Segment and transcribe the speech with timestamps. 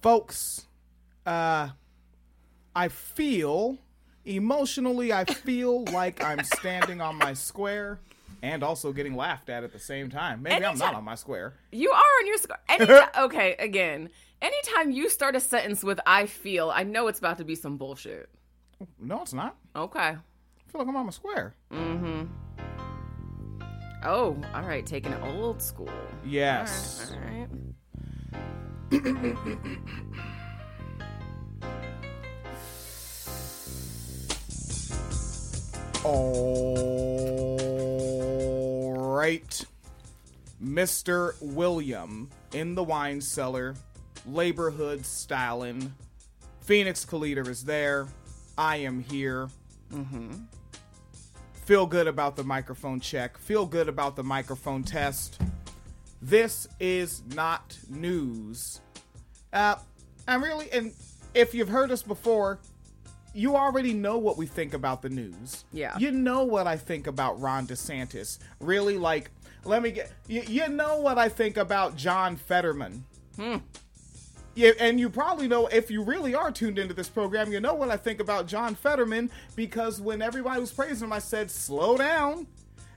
[0.00, 0.66] folks,
[1.26, 1.70] uh,
[2.74, 3.78] I feel
[4.24, 8.00] emotionally, I feel like I'm standing on my square
[8.42, 10.42] and also getting laughed at at the same time.
[10.42, 11.54] Maybe I'm not on my square.
[11.72, 12.60] You are on your square.
[12.68, 17.38] Anytime, okay, again, anytime you start a sentence with "I feel," I know it's about
[17.38, 18.28] to be some bullshit.
[19.00, 19.56] No, it's not.
[19.74, 20.00] Okay.
[20.00, 20.16] I
[20.70, 21.54] feel like I'm on my square.
[21.72, 22.26] Mm-hmm.
[24.04, 25.90] Oh, all right, taking it old school.
[26.24, 27.10] Yes.
[27.12, 27.26] All right.
[27.32, 27.67] All right.
[40.78, 41.34] Mr.
[41.40, 43.74] William in the wine cellar,
[44.26, 45.92] labor hood styling.
[46.60, 48.06] Phoenix Calida is there.
[48.56, 49.48] I am here.
[49.92, 50.34] Mm-hmm.
[51.64, 53.36] Feel good about the microphone check.
[53.38, 55.40] Feel good about the microphone test.
[56.20, 58.80] This is not news.
[59.52, 59.76] Uh,
[60.26, 60.92] I'm really, and
[61.34, 62.58] if you've heard us before,
[63.34, 65.64] you already know what we think about the news.
[65.72, 65.96] Yeah.
[65.98, 68.38] You know what I think about Ron DeSantis.
[68.60, 69.30] Really, like,
[69.64, 73.04] let me get, you, you know what I think about John Fetterman.
[74.54, 77.74] Yeah, and you probably know if you really are tuned into this program, you know
[77.74, 81.96] what I think about John Fetterman because when everybody was praising him, I said, slow
[81.96, 82.48] down.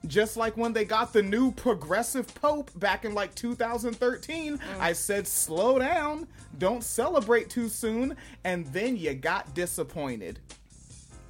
[0.07, 5.27] Just like when they got the new progressive pope back in like 2013, I said,
[5.27, 6.27] slow down.
[6.57, 8.17] Don't celebrate too soon.
[8.43, 10.39] And then you got disappointed.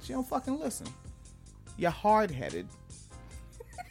[0.02, 0.86] She don't fucking listen.
[1.76, 2.66] You're hard headed.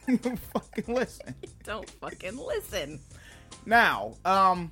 [0.08, 1.36] you don't fucking listen.
[1.64, 3.00] Don't fucking listen.
[3.66, 4.72] Now, um,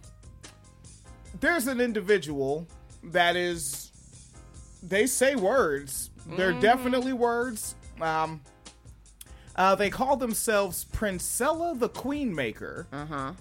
[1.40, 2.68] there's an individual
[3.04, 3.92] that is,
[4.82, 6.10] they say words.
[6.36, 7.76] They're definitely words.
[8.02, 8.42] Um,
[9.60, 13.32] uh, they call themselves Princella the Queen Maker, Uh huh.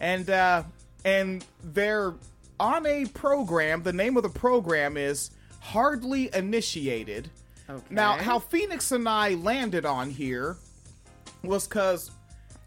[0.00, 0.62] and uh,
[1.04, 2.14] and they're
[2.58, 3.82] on a program.
[3.82, 7.30] The name of the program is Hardly Initiated.
[7.68, 7.82] Okay.
[7.90, 10.56] Now, how Phoenix and I landed on here
[11.42, 12.10] was because,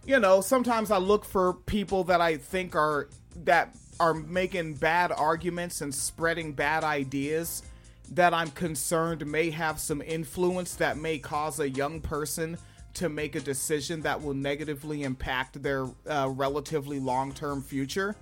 [0.06, 3.08] you know, sometimes I look for people that I think are
[3.44, 7.64] that are making bad arguments and spreading bad ideas
[8.12, 12.58] that I'm concerned may have some influence that may cause a young person
[12.96, 18.16] to make a decision that will negatively impact their uh, relatively long-term future.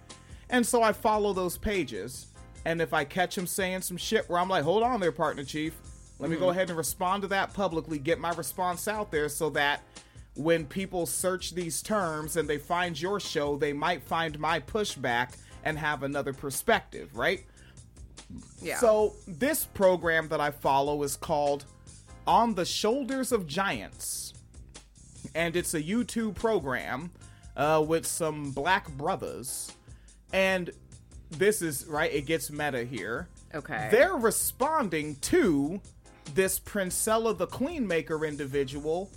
[0.49, 2.27] And so I follow those pages.
[2.65, 5.43] And if I catch them saying some shit where I'm like, hold on there, partner
[5.43, 5.73] chief,
[6.19, 9.49] let me go ahead and respond to that publicly, get my response out there so
[9.51, 9.83] that
[10.35, 15.35] when people search these terms and they find your show, they might find my pushback
[15.63, 17.45] and have another perspective, right?
[18.61, 18.77] yeah.
[18.77, 21.65] So, this program that I follow is called
[22.25, 24.26] On the Shoulders of Giants.
[25.37, 27.11] And it's a YouTube program
[27.55, 29.71] uh, with some black brothers.
[30.33, 30.71] And
[31.29, 33.27] this is, right, it gets meta here.
[33.53, 33.87] okay.
[33.91, 35.79] They're responding to
[36.33, 39.11] this Princella the Queen Maker individual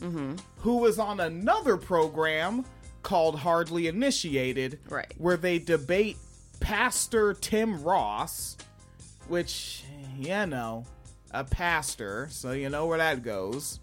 [0.59, 2.67] who is on another program
[3.03, 5.13] called Hardly Initiated, Right.
[5.17, 6.19] where they debate
[6.61, 8.59] Pastor Tim Ross,
[9.27, 9.85] which,
[10.19, 10.85] you know,
[11.31, 13.81] a pastor, so you know where that goes.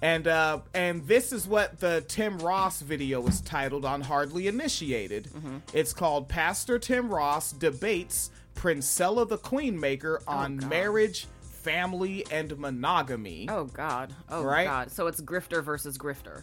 [0.00, 5.28] And uh, and this is what the Tim Ross video is titled on Hardly Initiated.
[5.72, 10.70] It's called Pastor Tim Ross debates Princella the Queen Maker on God.
[10.70, 13.48] marriage, family, and monogamy.
[13.50, 14.14] oh God.
[14.28, 14.66] Oh Right?
[14.66, 14.92] God.
[14.92, 16.42] So it's grifter versus grifter.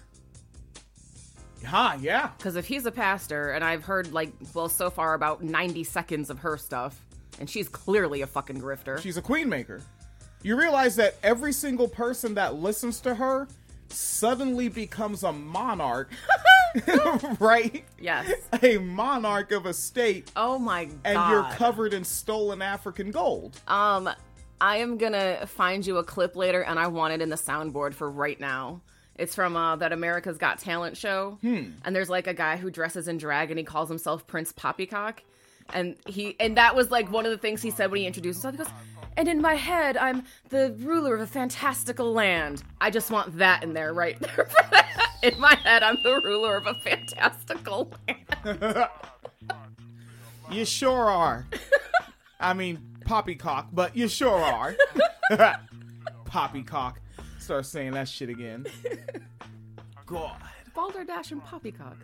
[1.66, 1.98] Huh?
[2.00, 2.30] Yeah.
[2.38, 6.30] Because if he's a pastor, and I've heard like, well, so far about ninety seconds
[6.30, 7.00] of her stuff,
[7.40, 9.00] and she's clearly a fucking grifter.
[9.02, 9.82] She's a queen maker.
[10.46, 13.48] You realize that every single person that listens to her
[13.90, 16.12] suddenly becomes a monarch,
[17.40, 17.84] right?
[18.00, 18.32] yes.
[18.62, 21.00] A monarch of a state, Oh my God.
[21.04, 23.60] and you're covered in stolen African gold.
[23.68, 24.08] Um,
[24.62, 27.96] I am gonna find you a clip later, and I want it in the soundboard
[27.96, 28.82] for right now.
[29.16, 33.08] It's from uh, that America's Got Talent show, and there's like a guy who dresses
[33.08, 35.24] in drag, and he calls himself Prince Poppycock,
[35.74, 38.44] and he and that was like one of the things he said when he introduced
[38.44, 38.54] himself.
[38.54, 43.12] He goes, "And in my head, I'm the ruler of a fantastical land." I just
[43.12, 44.50] want that in there, right there.
[45.24, 48.90] in my head, I'm the ruler of a fantastical land.
[50.52, 51.48] You sure are.
[52.40, 54.76] I mean, poppycock, but you sure are.
[56.26, 57.00] poppycock.
[57.40, 58.66] Start saying that shit again.
[60.06, 60.38] God.
[60.74, 61.98] Balderdash and Poppycock.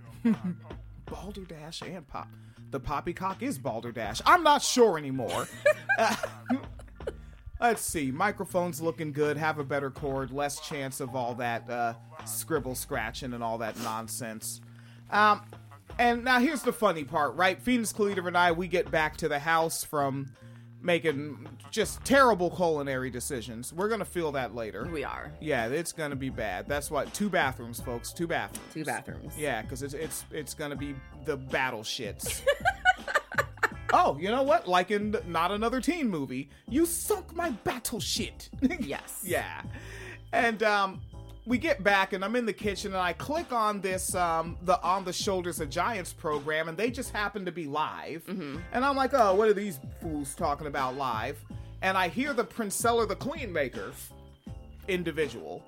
[1.05, 2.29] Balderdash and Pop.
[2.71, 4.21] The poppycock is Balderdash.
[4.25, 5.47] I'm not sure anymore.
[7.61, 8.11] Let's see.
[8.11, 9.37] Microphone's looking good.
[9.37, 10.31] Have a better cord.
[10.31, 11.93] Less chance of all that uh,
[12.25, 14.61] scribble scratching and all that nonsense.
[15.11, 15.41] Um,
[15.99, 17.61] And now here's the funny part, right?
[17.61, 20.31] Phoenix Calida and I, we get back to the house from
[20.81, 23.71] making just terrible culinary decisions.
[23.71, 24.89] We're gonna feel that later.
[24.91, 25.31] We are.
[25.39, 26.67] Yeah, it's gonna be bad.
[26.67, 28.11] That's what two bathrooms, folks.
[28.13, 28.73] Two bathrooms.
[28.73, 29.37] Two bathrooms.
[29.37, 32.41] Yeah, because it's it's it's gonna be the battle shits.
[33.93, 34.67] oh, you know what?
[34.67, 38.49] Like in not another teen movie, you sunk my battle shit.
[38.79, 39.21] Yes.
[39.23, 39.61] yeah,
[40.33, 41.01] and um,
[41.45, 44.81] we get back and I'm in the kitchen and I click on this um the
[44.81, 48.23] On the Shoulders of Giants program and they just happen to be live.
[48.27, 51.37] And I'm like, oh, what are these fools talking about live?
[51.81, 53.91] And I hear the Princella the Queen Maker
[54.87, 55.63] individual.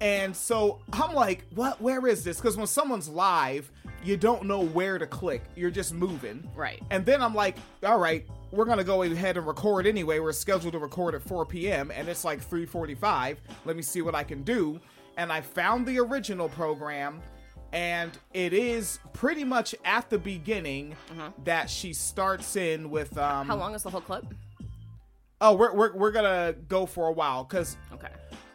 [0.00, 2.36] And so I'm like, what where is this?
[2.36, 3.70] Because when someone's live,
[4.04, 5.42] you don't know where to click.
[5.56, 6.48] You're just moving.
[6.54, 6.82] Right.
[6.90, 10.18] And then I'm like, all right, we're gonna go ahead and record anyway.
[10.18, 11.90] We're scheduled to record at 4 p.m.
[11.90, 13.38] and it's like 3:45.
[13.64, 14.80] Let me see what I can do.
[15.16, 17.22] And I found the original program,
[17.72, 20.94] and it is pretty much at the beginning
[21.44, 23.16] that she starts in with.
[23.16, 24.26] Um, How long is the whole clip?
[25.40, 28.08] Oh, we're we're we're gonna go for a while because Okay.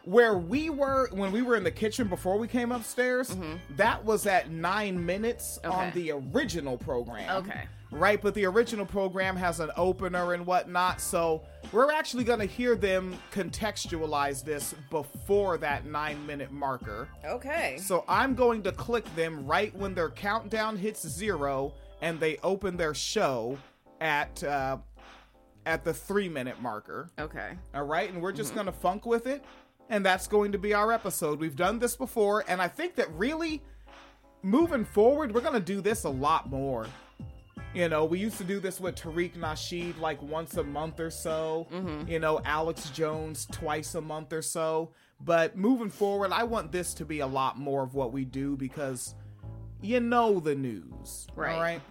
[0.04, 3.36] Where we were when we were in the kitchen before we came upstairs,
[3.76, 5.98] that was at nine minutes on Mm-hmm.
[5.98, 7.44] The original program.
[7.44, 7.64] Okay.
[7.90, 12.46] Right, but the original program has an opener and whatnot, so we're actually going to
[12.46, 17.08] hear them contextualize this before that nine minute marker.
[17.24, 17.76] Okay.
[17.78, 22.76] So I'm going to click them right when their countdown hits zero and they open
[22.78, 23.58] their show
[24.00, 24.78] at uh,
[25.66, 27.08] at the three minute marker.
[27.20, 27.52] Okay.
[27.74, 29.44] All right, and we're just gonna funk with it,
[29.92, 31.38] and that's going to be our episode.
[31.38, 33.62] We've done this before, and I think that really
[34.42, 36.86] moving forward, we're gonna do this a lot more.
[37.74, 41.10] You know, we used to do this with Tariq Nasheed like once a month or
[41.10, 41.66] so.
[41.70, 42.10] Mm-hmm.
[42.10, 44.92] You know, Alex Jones twice a month or so.
[45.20, 48.56] But moving forward, I want this to be a lot more of what we do
[48.56, 49.14] because
[49.82, 51.26] you know the news.
[51.36, 51.54] Right.
[51.54, 51.82] All right.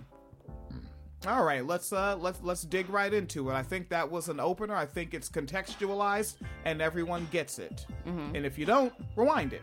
[1.27, 3.53] All right, let's uh let's let's dig right into it.
[3.53, 4.75] I think that was an opener.
[4.75, 7.85] I think it's contextualized and everyone gets it.
[8.33, 9.61] And if you don't, rewind it.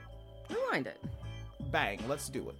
[0.48, 1.02] Rewind it.
[1.72, 2.56] Bang, let's do it.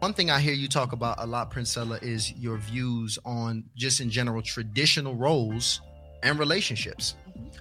[0.00, 4.00] One thing I hear you talk about a lot, Princella, is your views on just
[4.00, 5.80] in general traditional roles
[6.22, 7.14] and relationships.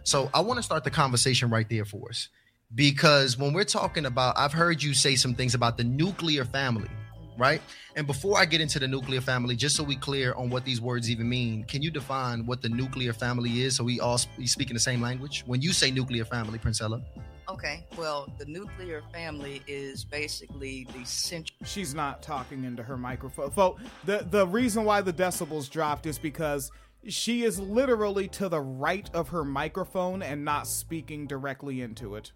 [0.04, 2.28] So I want to start the conversation right there for us.
[2.76, 6.90] Because when we're talking about, I've heard you say some things about the nuclear family,
[7.38, 7.62] right?
[7.96, 10.82] And before I get into the nuclear family, just so we clear on what these
[10.82, 14.34] words even mean, can you define what the nuclear family is so we all sp-
[14.38, 15.44] we speak in the same language?
[15.46, 17.04] When you say nuclear family, Princella,
[17.50, 21.58] Okay, well, the nuclear family is basically the central.
[21.66, 23.52] She's not talking into her microphone.
[23.52, 26.72] Fo- the the reason why the decibels dropped is because
[27.10, 32.32] she is literally to the right of her microphone and not speaking directly into it.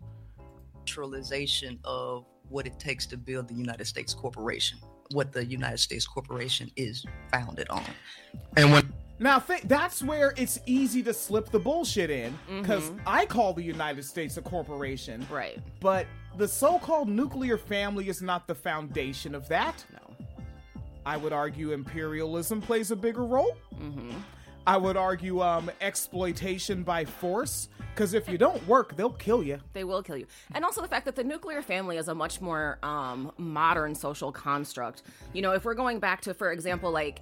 [0.80, 4.80] centralization of what it takes to build the United States corporation,
[5.12, 7.84] what the United States corporation is founded on.
[8.56, 13.26] and when Now, th- that's where it's easy to slip the bullshit in because I
[13.26, 15.60] call the United States a corporation, Right.
[15.80, 16.06] but
[16.38, 19.84] the so called nuclear family is not the foundation of that.
[19.92, 20.16] No.
[21.06, 23.58] I would argue imperialism plays a bigger role.
[23.76, 24.12] Mm-hmm.
[24.68, 29.58] I would argue um, exploitation by force because if you don't work, they'll kill you.
[29.74, 30.28] They will kill you.
[30.54, 34.32] And also the fact that the nuclear family is a much more um, modern social
[34.32, 35.02] construct.
[35.34, 37.22] You know, if we're going back to, for example, like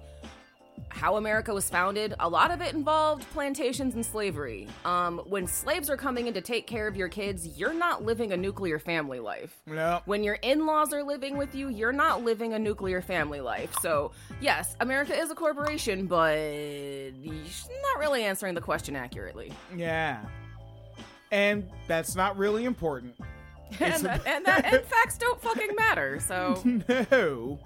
[0.90, 4.68] how America was founded, a lot of it involved plantations and slavery.
[4.84, 8.32] Um, when slaves are coming in to take care of your kids, you're not living
[8.32, 9.58] a nuclear family life.
[9.66, 10.00] Yeah.
[10.04, 13.74] When your in laws are living with you, you're not living a nuclear family life.
[13.80, 19.54] So, yes, America is a corporation, but not really answering the question accurately.
[19.74, 20.20] Yeah.
[21.30, 23.14] And that's not really important.
[23.80, 26.20] And, that, and, that, and facts don't fucking matter.
[26.20, 26.62] So,
[27.10, 27.58] No.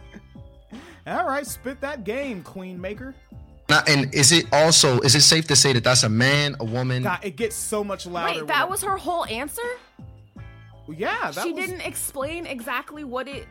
[1.07, 3.15] All right, spit that game, Queen Maker.
[3.69, 6.65] Now, and is it also is it safe to say that that's a man, a
[6.65, 7.03] woman?
[7.03, 8.41] God, it gets so much louder.
[8.41, 9.63] wait, that was her whole answer?
[10.89, 11.31] yeah.
[11.31, 13.47] That she was, didn't explain exactly what it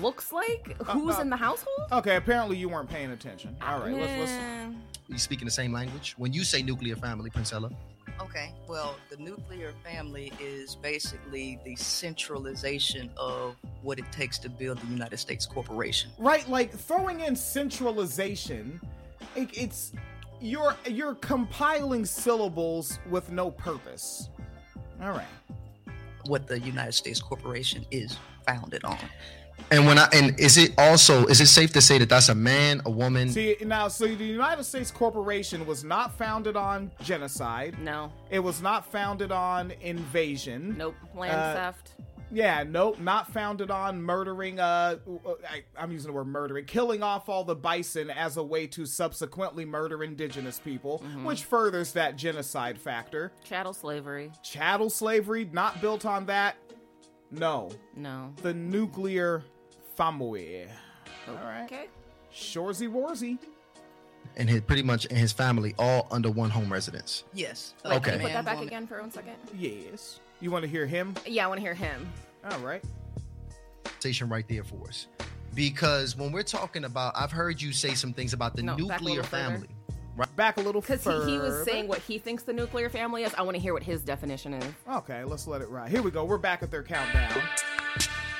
[0.00, 0.76] looks like.
[0.82, 1.88] Who's uh, in the household?
[1.92, 3.56] Okay, apparently you weren't paying attention.
[3.62, 4.74] All right, let's let's.
[5.08, 6.14] You speak in the same language.
[6.18, 7.72] When you say nuclear family, Princella,
[8.20, 14.78] Okay, well, the nuclear family is basically the centralization of what it takes to build
[14.78, 16.10] the United States corporation.
[16.18, 18.80] Right, like throwing in centralization,
[19.34, 19.92] it, it's
[20.40, 24.30] you're you're compiling syllables with no purpose.
[25.02, 25.26] All right.
[26.26, 28.16] What the United States corporation is
[28.46, 28.98] founded on.
[29.70, 32.34] And when I and is it also is it safe to say that that's a
[32.34, 33.30] man, a woman?
[33.30, 37.78] See now, so the United States Corporation was not founded on genocide.
[37.80, 40.76] no, It was not founded on invasion.
[40.78, 40.94] nope.
[41.14, 41.92] Land Uh, theft.
[42.32, 44.58] Yeah, nope, not founded on murdering.
[44.58, 44.96] Uh,
[45.48, 48.84] I, I'm using the word murdering, killing off all the bison as a way to
[48.84, 53.30] subsequently murder indigenous people, which furthers that genocide factor.
[53.44, 54.32] Chattel slavery.
[54.42, 56.56] Chattel slavery, not built on that.
[57.30, 58.32] No, No.
[58.42, 59.44] the nuclear
[59.96, 60.66] family.
[61.28, 61.86] All right, Okay.
[62.32, 63.38] Shorzy Warzy.
[64.36, 67.24] And his pretty much and his family all under one home residence.
[67.32, 67.74] Yes.
[67.84, 68.10] Wait, Okay.
[68.12, 68.68] Can you put that back woman.
[68.68, 69.34] again for one second?
[69.56, 70.20] Yes.
[70.40, 71.14] You want to hear him?
[71.26, 72.06] Yeah, I want to hear him.
[72.50, 72.84] All right.
[74.00, 75.06] Station right there for us.
[75.54, 79.22] Because when we're talking about, I've heard you say some things about the No, nuclear
[79.22, 79.22] family.
[79.22, 79.66] further.
[80.18, 80.26] family.
[80.34, 83.32] Back a little Because he, he was saying what he thinks the nuclear family is.
[83.34, 84.64] I want to hear what his definition is.
[84.90, 85.90] Okay, let's let it ride.
[85.90, 86.24] Here we go.
[86.24, 87.42] We're back at their countdown.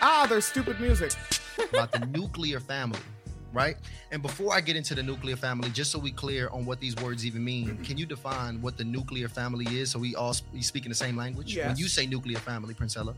[0.02, 1.12] Ah, there's stupid music.
[1.70, 3.00] About the nuclear family,
[3.52, 3.76] right?
[4.10, 6.96] And before I get into the nuclear family, just so we clear on what these
[6.96, 7.82] words even mean, mm-hmm.
[7.82, 10.90] can you define what the nuclear family is so we all sp- we speak in
[10.90, 11.56] the same language?
[11.56, 13.14] When you say nuclear family, Princella,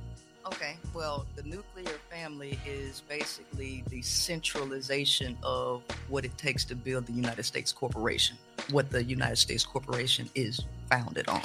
[0.53, 0.79] Okay.
[0.95, 7.13] Well, the nuclear family is basically the centralization of what it takes to build the
[7.13, 8.39] United States corporation,
[8.71, 11.43] what the United States corporation is founded on.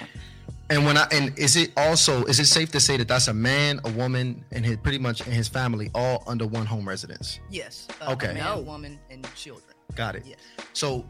[0.74, 3.34] And when I and is it also is it safe to say that that's a
[3.34, 7.40] man, a woman, and his pretty much and his family all under one home residence?
[7.50, 7.88] Yes.
[8.02, 8.32] Uh, Okay.
[8.32, 8.60] A man, No.
[8.62, 9.76] woman, and children.
[9.96, 10.24] Got it.
[10.26, 10.40] Yes.
[10.74, 11.06] So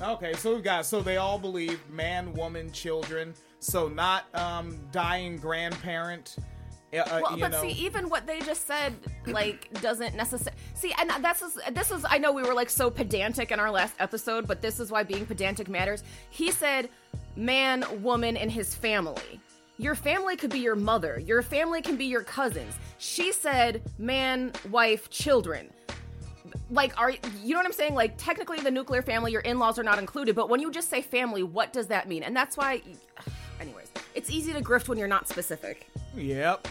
[0.00, 3.34] Okay, so we got so they all believe man, woman, children.
[3.60, 6.36] So not um dying grandparent.
[6.92, 7.62] Uh, uh, Well, you but know.
[7.62, 8.94] see, even what they just said,
[9.26, 10.94] like, doesn't necessarily see.
[11.00, 12.04] And that's is, this is.
[12.08, 15.02] I know we were like so pedantic in our last episode, but this is why
[15.02, 16.04] being pedantic matters.
[16.30, 16.88] He said,
[17.36, 19.40] "Man, woman, and his family."
[19.76, 21.18] Your family could be your mother.
[21.18, 22.74] Your family can be your cousins.
[22.98, 25.70] She said, "Man, wife, children."
[26.70, 27.94] Like, are you know what I'm saying?
[27.94, 30.34] Like, technically, the nuclear family, your in-laws are not included.
[30.36, 32.22] But when you just say family, what does that mean?
[32.22, 32.82] And that's why,
[33.60, 35.88] anyways, it's easy to grift when you're not specific.
[36.16, 36.68] Yep.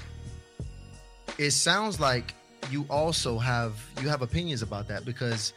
[1.37, 2.33] it sounds like
[2.71, 5.53] you also have you have opinions about that because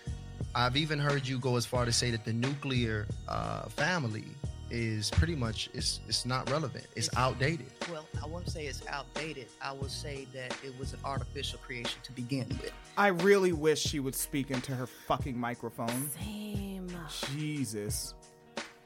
[0.54, 4.24] I've even heard you go as far to say that the nuclear uh, family
[4.70, 6.86] is pretty much it's it's not relevant.
[6.96, 7.66] It's outdated.
[7.90, 9.46] Well, I won't say it's outdated.
[9.62, 12.72] I will say that it was an artificial creation to begin with.
[12.96, 16.10] I really wish she would speak into her fucking microphone.
[16.10, 16.88] Same.
[17.34, 18.14] Jesus.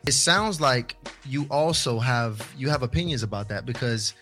[0.07, 0.97] It sounds like
[1.27, 4.15] you also have you have opinions about that because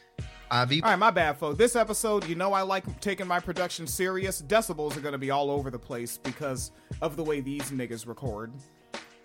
[0.50, 1.59] I've even All right, my bad, folks.
[1.59, 4.41] This episode, you know, I like taking my production serious.
[4.43, 6.73] Decibels are gonna be all over the place because
[7.03, 8.53] of the way these niggas record.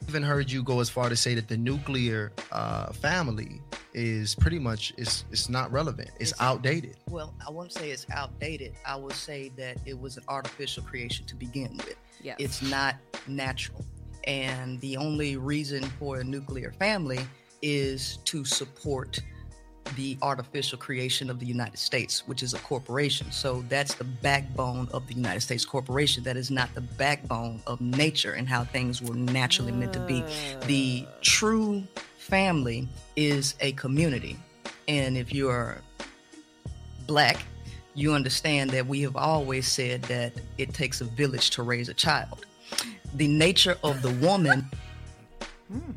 [0.07, 3.61] Even heard you go as far to say that the nuclear uh, family
[3.93, 6.09] is pretty much it's it's not relevant.
[6.19, 6.97] It's It's- outdated.
[7.09, 8.73] Well, I won't say it's outdated.
[8.85, 11.95] I will say that it was an artificial creation to begin with.
[12.21, 12.37] Yes.
[12.39, 12.95] It's not
[13.27, 13.85] natural.
[14.25, 17.19] And the only reason for a nuclear family
[17.61, 19.19] is to support
[19.95, 23.31] the artificial creation of the United States, which is a corporation.
[23.31, 26.23] So that's the backbone of the United States corporation.
[26.23, 30.23] That is not the backbone of nature and how things were naturally meant to be.
[30.65, 31.83] The true
[32.17, 34.37] family is a community.
[34.87, 35.77] And if you're
[37.05, 37.45] black,
[37.95, 41.93] you understand that we have always said that it takes a village to raise a
[41.93, 42.45] child.
[43.15, 44.67] The nature of the woman
[45.71, 45.91] hmm.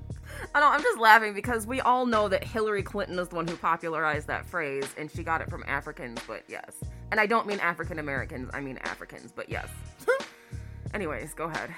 [0.56, 3.46] I know, I'm just laughing because we all know that Hillary Clinton is the one
[3.46, 6.82] who popularized that phrase and she got it from Africans, but yes.
[7.10, 9.68] And I don't mean African Americans, I mean Africans, but yes.
[10.94, 11.74] Anyways, go ahead.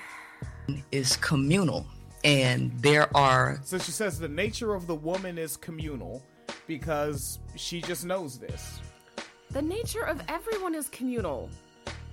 [0.92, 1.86] is communal,
[2.22, 6.22] and there are So she says the nature of the woman is communal
[6.68, 8.78] because she just knows this.
[9.50, 11.50] The nature of everyone is communal.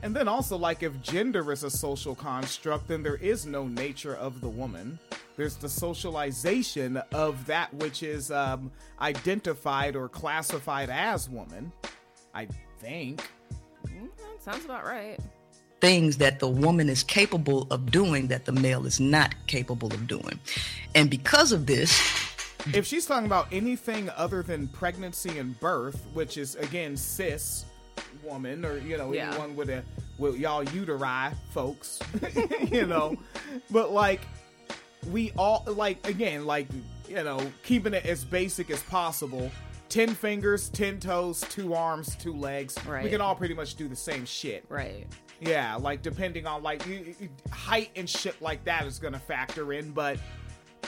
[0.03, 4.15] And then also, like, if gender is a social construct, then there is no nature
[4.15, 4.99] of the woman.
[5.35, 8.71] There's the socialization of that which is um,
[9.01, 11.71] identified or classified as woman.
[12.33, 12.47] I
[12.79, 13.27] think.
[13.87, 14.09] Mm,
[14.39, 15.17] sounds about right.
[15.81, 20.07] things that the woman is capable of doing that the male is not capable of
[20.07, 20.39] doing.
[20.95, 21.91] And because of this,
[22.73, 27.65] If she's talking about anything other than pregnancy and birth, which is again cis
[28.25, 29.29] woman or you know Yeah.
[29.29, 29.83] anyone with a
[30.17, 31.99] with y'all uteri folks,
[32.71, 33.17] you know,
[33.71, 34.21] but like
[35.11, 36.67] we all like again like
[37.07, 39.51] you know keeping it as basic as possible.
[39.87, 42.75] Ten fingers, ten toes, two arms, two legs.
[42.85, 43.03] Right.
[43.03, 44.65] We can all pretty much do the same shit.
[44.67, 45.05] Right.
[45.39, 49.73] Yeah, like depending on like you- you- height and shit like that is gonna factor
[49.73, 50.17] in, but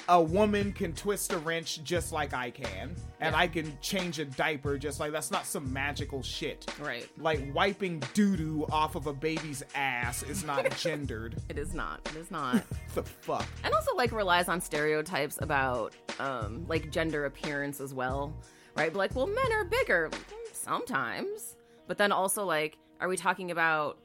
[0.09, 3.39] a woman can twist a wrench just like I can, and Yeah.
[3.39, 6.65] I can change a diaper just like that's not some magical shit.
[6.79, 7.07] Right.
[7.17, 11.35] Like wiping doo doo off of a baby's ass is not gendered.
[11.49, 11.99] It is not.
[12.11, 12.63] It is not.
[12.95, 13.45] the fuck?
[13.63, 18.33] and also like relies on stereotypes about um like gender appearance as well
[18.75, 20.09] right but like well men are bigger
[20.53, 21.55] sometimes
[21.87, 23.97] But then also, like, are we talking about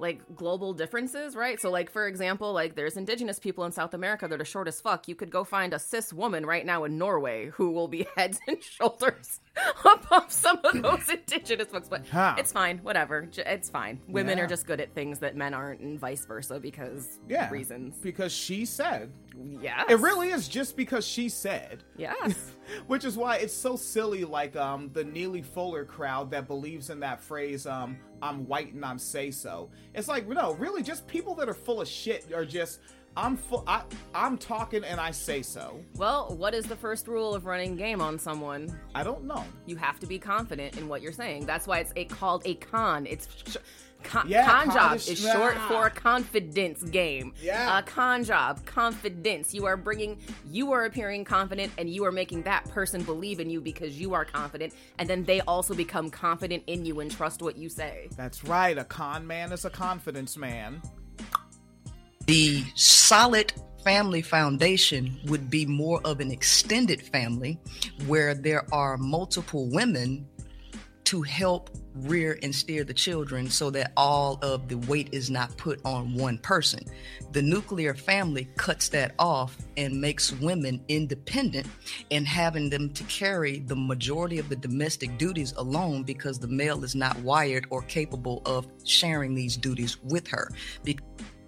[0.00, 1.60] like global differences, right?
[1.60, 4.80] So, like for example, like there's indigenous people in South America that are short as
[4.80, 5.06] fuck.
[5.08, 8.40] You could go find a cis woman right now in Norway who will be heads
[8.48, 9.40] and shoulders
[9.84, 11.88] above some of those indigenous folks.
[11.88, 12.34] But Huh.
[12.38, 13.28] it's fine, whatever.
[13.36, 14.00] It's fine.
[14.08, 14.44] Women Yeah.
[14.44, 17.50] are just good at things that men aren't, and vice versa because Yeah.
[17.50, 17.96] reasons.
[18.00, 19.12] Because she said.
[19.60, 21.84] Yeah, It really is just because she said.
[21.96, 22.52] yes.
[22.86, 27.00] Which is why it's so silly, like um the Neely Fuller crowd that believes in
[27.00, 29.70] that phrase, um, I'm white and I'm say so.
[29.94, 32.80] It's like, no, really just people that are full of shit are just
[33.16, 33.82] I'm full I
[34.14, 35.80] I'm talking and I say so.
[35.96, 38.78] Well, what is the first rule of running game on someone?
[38.94, 39.44] I don't know.
[39.66, 41.46] You have to be confident in what you're saying.
[41.46, 43.06] That's why it's a, called a con.
[43.06, 43.56] It's sh-
[44.02, 47.32] con, Yeah, con con job is- is short for confidence game.
[47.42, 47.78] Yeah.
[47.78, 49.54] A con job, confidence.
[49.54, 50.18] You are bringing,
[50.50, 54.14] you are appearing confident, and you are making that person believe in you because you
[54.14, 58.08] are confident, and then they also become confident in you and trust what you say.
[58.16, 60.82] That's right, a con man is a confidence man.
[62.26, 63.52] The solid
[63.82, 67.58] family foundation would be more of an extended family
[68.06, 70.26] where there are multiple women
[71.04, 75.56] to help rear and steer the children so that all of the weight is not
[75.56, 76.84] put on one person.
[77.32, 81.66] The nuclear family cuts that off and makes women independent
[82.10, 86.84] and having them to carry the majority of the domestic duties alone because the male
[86.84, 90.50] is not wired or capable of sharing these duties with her.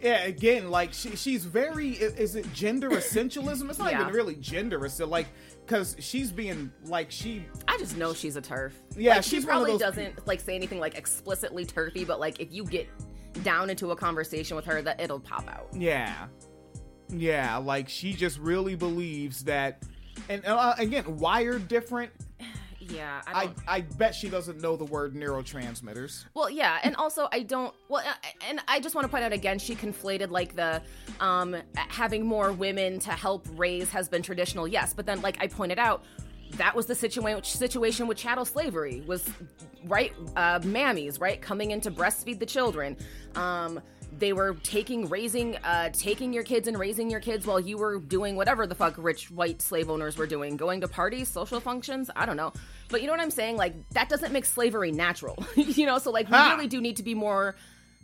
[0.03, 3.71] Yeah, again, like she, she's very is it gender essentialism?
[3.71, 4.03] It's not Yeah.
[4.03, 5.29] even really gender essential, like
[5.65, 7.45] because she's being like she.
[7.69, 8.75] I just know she's a turf.
[8.97, 12.65] Yeah, Like, she probably doesn't like say anything like explicitly turfy, but like if you
[12.65, 12.89] get
[13.45, 15.69] down into a conversation with her, that it'll pop out.
[15.73, 16.27] Yeah,
[17.09, 19.85] yeah, like she just really believes that,
[20.29, 22.11] and uh, again, wired different.
[22.91, 23.77] Yeah, I I.
[23.77, 26.25] I bet she doesn't know the word neurotransmitters.
[26.35, 27.75] Well, yeah, and also I don't.
[27.89, 28.13] Well, uh,
[28.49, 30.83] and I just want to point out again, she conflated like the
[31.21, 35.47] um having more women to help raise has been traditional, yes, but then like I
[35.47, 36.05] pointed out.
[36.57, 39.27] That was the situation situation with chattel slavery was
[39.87, 42.95] right uh mammies right coming in to breastfeed the children
[43.37, 43.81] um
[44.19, 47.99] they were taking raising uh taking your kids and raising your kids while you were
[47.99, 52.11] doing whatever the fuck rich white slave owners were doing going to parties social functions
[52.17, 52.53] i don't know.
[52.91, 53.57] But you know what i'm saying?
[53.57, 55.99] Like that doesn't make slavery natural you know?
[55.99, 57.55] So like we really do need to be more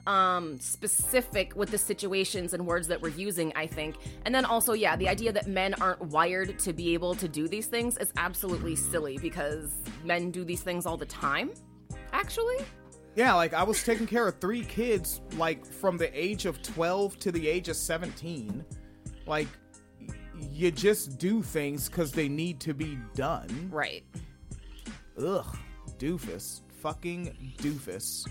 [0.06, 3.96] um specific with the situations and words that we're using i think.
[4.24, 7.48] And then also yeah the idea that men aren't wired to be able to do
[7.48, 11.50] these things is absolutely silly because men do these things all the time
[12.12, 12.58] actually
[13.18, 17.18] Yeah, like I was taking care of three kids, like from the age of twelve
[17.18, 18.64] to the age of seventeen.
[19.26, 19.48] Like
[20.40, 23.68] you just do things because they need to be done.
[23.72, 24.04] right
[25.20, 25.56] Ugh,
[25.98, 28.24] doofus, fucking doofus.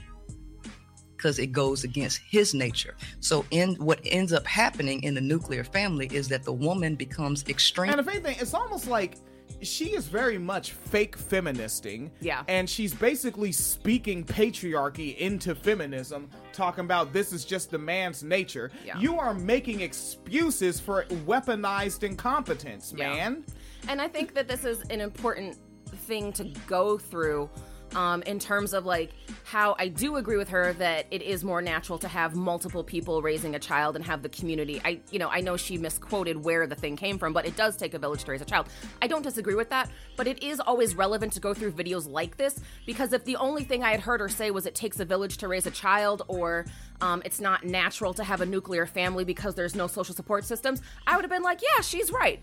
[1.18, 2.96] because it goes against his nature.
[3.20, 7.44] So, in what ends up happening in the nuclear family is that the woman becomes
[7.50, 7.92] extreme.
[7.92, 9.18] And if anything, it's almost like
[9.62, 12.12] she is very much fake feministing.
[12.22, 12.44] Yeah.
[12.48, 18.72] And she's basically speaking patriarchy into feminism, talking about this is just the man's nature.
[18.86, 19.00] Yeah.
[19.00, 23.10] You are making excuses for weaponized incompetence, Yeah.
[23.14, 23.46] man.
[23.88, 25.58] And I think that this is an important
[26.06, 27.50] thing to go through
[27.96, 29.12] um, in terms of like
[29.44, 33.22] how I do agree with her that it is more natural to have multiple people
[33.22, 34.82] raising a child and have the community.
[34.84, 37.78] I, you know, I know she misquoted where the thing came from, but it does
[37.78, 38.68] take a village to raise a child.
[39.02, 42.38] I don't disagree with that, but it is always relevant to go through videos like
[42.38, 45.06] this because if the only thing I had heard her say was it takes a
[45.06, 46.66] village to raise a child or
[47.02, 50.82] um, it's not natural to have a nuclear family because there's no social support systems,
[51.06, 52.42] I would have been like, yeah, she's right.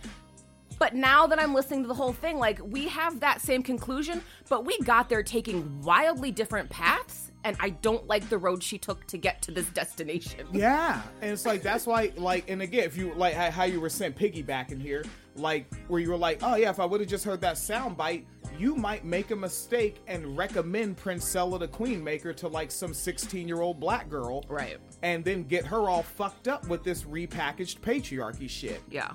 [0.78, 4.22] But now that I'm listening to the whole thing, like we have that same conclusion,
[4.48, 8.78] but we got there taking wildly different paths, and I don't like the road she
[8.78, 10.46] took to get to this destination.
[10.52, 13.88] Yeah, and it's like that's why, like, and again, if you like how- you were
[13.88, 15.04] sent piggybacking here,
[15.36, 17.96] like where you were like, oh yeah, if I would have just heard that sound
[17.96, 18.26] bite,
[18.58, 23.60] you might make a mistake and recommend Princella the Queenmaker to like some 16 year
[23.60, 24.78] old black girl, Right.
[25.02, 28.80] And then get her all fucked up with this repackaged patriarchy shit.
[28.90, 29.12] Yeah.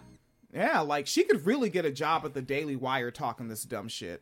[0.53, 3.87] Yeah, like she could really get a job at the Daily Wire talking this dumb
[3.87, 4.21] shit.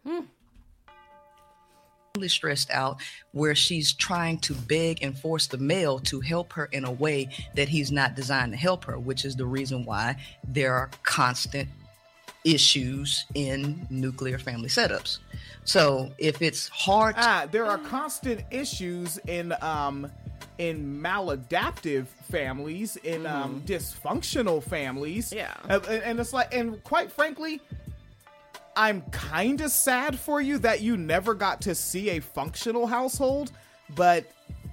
[2.15, 2.99] really stressed out
[3.31, 7.29] where she's trying to beg and force the male to help her in a way
[7.55, 10.15] that he's not designed to help her, which is the reason why
[10.47, 11.69] there are constant
[12.43, 15.19] issues in nuclear family setups.
[15.63, 20.09] So if it's hard to Ah, there are constant issues in um
[20.58, 25.32] in maladaptive families, in um dysfunctional families.
[25.34, 25.54] Yeah.
[25.70, 27.62] Uh, and, and it's like, and quite frankly,
[28.76, 33.52] I'm kind of sad for you that you never got to see a functional household,
[33.96, 34.26] but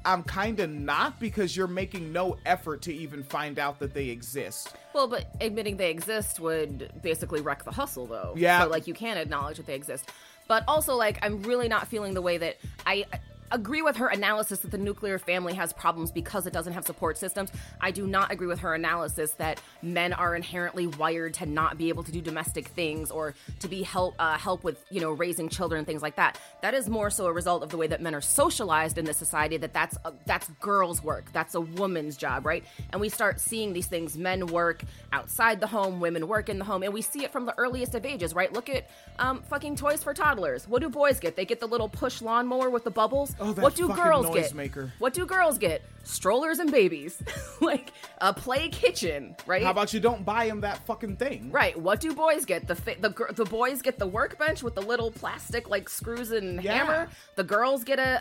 [0.04, 4.10] I'm kind of not because you're making no effort to even find out that they
[4.10, 4.74] exist.
[4.92, 8.34] Well, but admitting they exist would basically wreck the hustle, though.
[8.36, 8.62] Yeah.
[8.62, 10.10] So, like, you can't acknowledge that they exist.
[10.46, 13.06] But also, like, I'm really not feeling the way that I
[13.50, 17.18] agree with her analysis that the nuclear family has problems because it doesn't have support
[17.18, 17.50] systems.
[17.80, 21.88] I do not agree with her analysis that men are inherently wired to not be
[21.88, 25.48] able to do domestic things or to be help uh, help with you know raising
[25.48, 26.38] children and things like that.
[26.62, 29.16] That is more so a result of the way that men are socialized in this
[29.16, 29.56] society.
[29.56, 31.32] That that's a, that's girls' work.
[31.32, 32.64] That's a woman's job, right?
[32.92, 36.64] And we start seeing these things: men work outside the home, women work in the
[36.64, 38.52] home, and we see it from the earliest of ages, right?
[38.52, 40.66] Look at um, fucking toys for toddlers.
[40.68, 41.36] What do boys get?
[41.36, 43.33] They get the little push lawnmower with the bubbles.
[43.40, 44.54] Oh, what do girls get?
[44.54, 44.92] maker.
[44.98, 45.82] What do girls get?
[46.04, 47.20] Strollers and babies,
[47.60, 49.62] like a play kitchen, right?
[49.64, 51.50] How about you don't buy him that fucking thing?
[51.50, 51.78] Right.
[51.78, 52.66] What do boys get?
[52.68, 56.62] The fi- the the boys get the workbench with the little plastic like screws and
[56.62, 56.74] Yeah.
[56.74, 57.08] hammer.
[57.36, 58.20] The girls get a,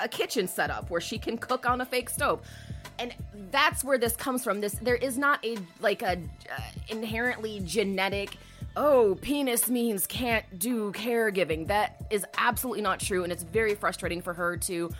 [0.00, 2.40] a a kitchen setup where she can cook on a fake stove.
[2.98, 3.14] And
[3.50, 4.60] that's where this comes from.
[4.60, 6.12] This there is not a like a
[6.52, 8.36] uh, inherently genetic
[8.76, 11.66] oh, penis means can't do caregiving.
[11.66, 14.90] That is absolutely not true and it's very frustrating for her to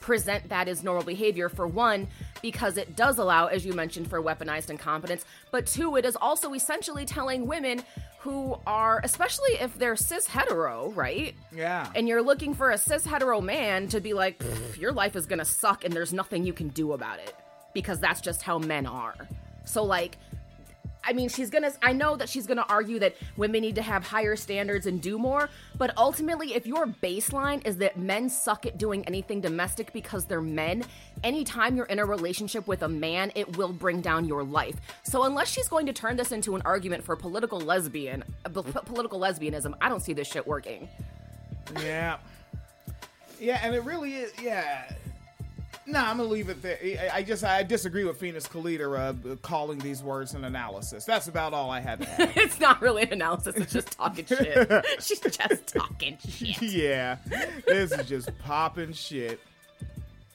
[0.00, 2.08] present that as normal behavior for one
[2.40, 6.54] because it does allow as you mentioned for weaponized incompetence but two it is also
[6.54, 7.82] essentially telling women
[8.20, 11.86] who are especially if they're cis hetero right Yeah.
[11.94, 14.42] and you're looking for a cis hetero man to be like
[14.78, 17.34] your life is gonna suck and there's nothing you can do about it
[17.74, 19.14] because that's just how men are
[19.66, 20.16] so like
[21.02, 24.04] I mean, she's gonna, I know that she's gonna argue that women need to have
[24.04, 28.78] higher standards and do more, but ultimately, if your baseline is that men suck at
[28.78, 30.84] doing anything domestic because they're men,
[31.24, 34.76] anytime you're in a relationship with a man, it will bring down your life.
[35.02, 38.62] So, unless she's going to turn this into an argument for political lesbian, uh, b-
[38.84, 40.88] political lesbianism, I don't see this shit working.
[41.80, 42.18] Yeah.
[43.38, 44.32] Yeah, and it really is.
[44.42, 44.92] Yeah.
[45.90, 46.78] Nah, I'm gonna leave it there.
[46.82, 51.04] I- I just I disagree with Phoenix Calida uh, calling these words an analysis.
[51.04, 52.32] That's about all I had to add.
[52.36, 54.84] it's not really an analysis, it's just talking shit.
[55.00, 56.62] she's just talking shit.
[56.62, 57.16] yeah,
[57.66, 59.40] this is just popping shit.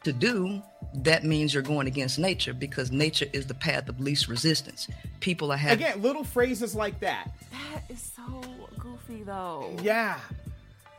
[0.03, 0.61] To do,
[0.95, 4.87] that means you're going against nature because nature is the path of least resistance.
[5.19, 7.31] People are having Again, little phrases like that.
[7.51, 8.41] That is so
[8.77, 9.75] goofy, though.
[9.81, 10.19] Yeah,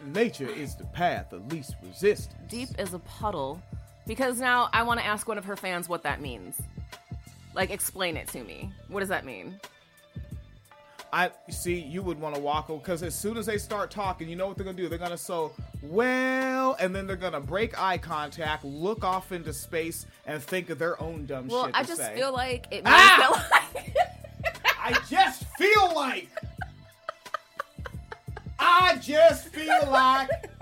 [0.07, 2.35] nature is the path of least resistance.
[2.51, 3.63] deep as a puddle
[4.07, 6.61] because now I want to ask one of her fans what that means.
[7.55, 8.71] Like, explain it to me.
[8.89, 9.59] What does that mean?
[11.13, 14.37] I see you would want to walk because as soon as they start talking, you
[14.37, 14.89] know what they're gonna do?
[14.89, 20.05] They're gonna so well, and then they're gonna break eye contact, look off into space,
[20.27, 21.73] and think of their own dumb Well, shit.
[21.73, 22.15] Well, I just say.
[22.17, 23.47] feel like it Ah!
[23.51, 23.97] that, like,
[24.79, 26.29] I just feel like.
[28.59, 30.29] I just feel like.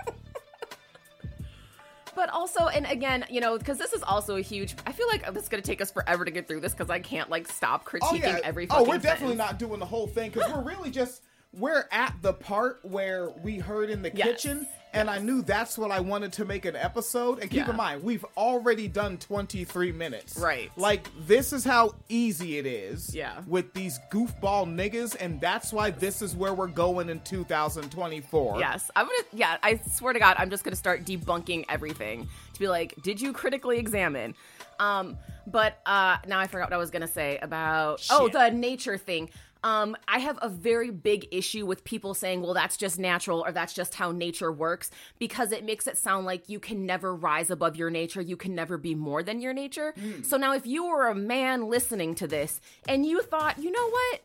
[2.15, 4.75] but also, and again, you know, because this is also a huge.
[4.87, 6.99] I feel like this is gonna take us forever to get through this because I
[6.99, 8.39] can't like stop critiquing Oh yeah.
[8.43, 8.67] every.
[8.69, 9.51] oh, we're definitely sentence.
[9.51, 11.21] not doing the whole thing because we're really just
[11.53, 14.27] we're at the part where we heard in the Yes.
[14.43, 17.39] kitchen, and I knew that's what I wanted to make an episode.
[17.39, 17.69] And keep Yeah.
[17.69, 20.37] in mind, we've already done 23 minutes.
[20.37, 20.71] Right.
[20.77, 23.13] Like this is how easy it is.
[23.13, 23.41] Yeah.
[23.45, 28.59] With these goofball niggas, and that's why this is where we're going in 2024.
[28.59, 29.17] Yes, I'm gonna.
[29.33, 33.19] Yeah, I swear to God, I'm just gonna start debunking everything to be like, did
[33.21, 34.33] you critically examine?
[34.79, 38.05] Um, but uh, now I forgot what I was gonna say about.
[38.09, 39.29] Oh, the nature thing.
[39.65, 43.51] Um, I have a very big issue with people saying, well, that's just natural or
[43.51, 47.49] that's just how nature works because it makes it sound like you can never rise
[47.49, 48.21] above your nature.
[48.21, 49.95] You can never be more than your nature.
[50.21, 53.89] So now, if you were a man listening to this and you thought, you know
[53.89, 54.21] what?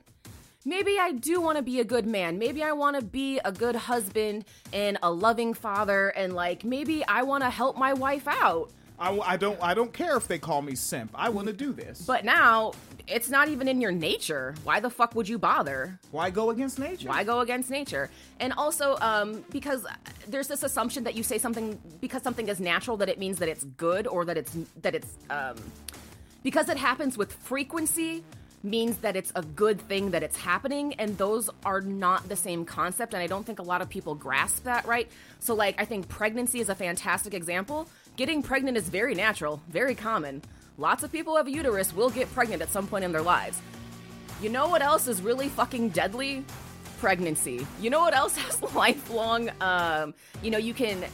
[0.67, 2.39] maybe I do want to be a good man.
[2.39, 7.03] Maybe I want to be a good husband and a loving father, and like maybe
[7.07, 8.71] I want to help my wife out.
[9.01, 11.11] I, I don't I don't care if they call me simp.
[11.15, 12.03] I want to do this.
[12.03, 12.73] But now
[13.09, 14.55] it's not even in your nature.
[14.63, 15.99] Why the fuck would you bother?
[16.11, 17.09] why go against nature?
[17.09, 18.11] Why go against nature?
[18.39, 19.87] And also, um, because
[20.29, 23.49] there's this assumption that you say something because something is natural that it means that
[23.49, 25.57] it's good or that it's that it's um,
[26.43, 28.23] because it happens with frequency
[28.63, 32.63] means that it's a good thing that it's happening and those are not the same
[32.67, 35.09] concept and i don't think a lot of people grasp that right
[35.39, 39.95] so like i think pregnancy is a fantastic example getting pregnant is very natural very
[39.95, 40.43] common
[40.79, 43.61] lots of people have a uterus will get pregnant at some point in their lives
[44.41, 46.45] you know what else is really fucking deadly?
[46.99, 47.67] Pregnancy.
[47.79, 51.05] You know what else has lifelong, um, you know, you can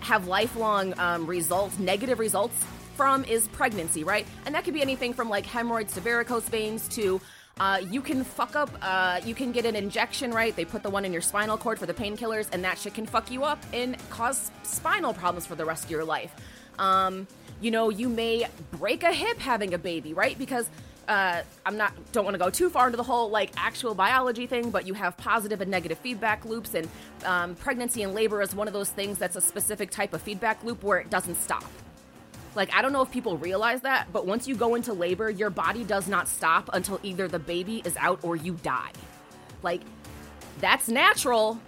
[0.00, 2.64] have lifelong um, results, negative results
[2.96, 4.26] from is pregnancy, right?
[4.46, 7.20] And that could be anything from like hemorrhoids to varicose veins to
[7.60, 8.70] Uh, you can fuck up.
[8.80, 10.54] Uh, you can get an injection, right?
[10.56, 13.06] They put the one in your spinal cord for the painkillers, and that shit can
[13.06, 16.34] fuck you up and cause spinal problems for the rest of your life.
[16.78, 17.26] Um,
[17.60, 20.36] you know, you may break a hip having a baby, right?
[20.36, 20.68] Because
[21.08, 24.46] uh, I'm not don't want to go too far into the whole like actual biology
[24.46, 26.88] thing, but you have positive and negative feedback loops, and
[27.24, 30.62] um, pregnancy and labor is one of those things that's a specific type of feedback
[30.64, 31.64] loop where it doesn't stop.
[32.54, 35.50] Like I don't know if people realize that, but once you go into labor, your
[35.50, 38.90] body does not stop until either the baby is out or you die.
[39.62, 39.80] Like
[40.60, 41.58] that's natural,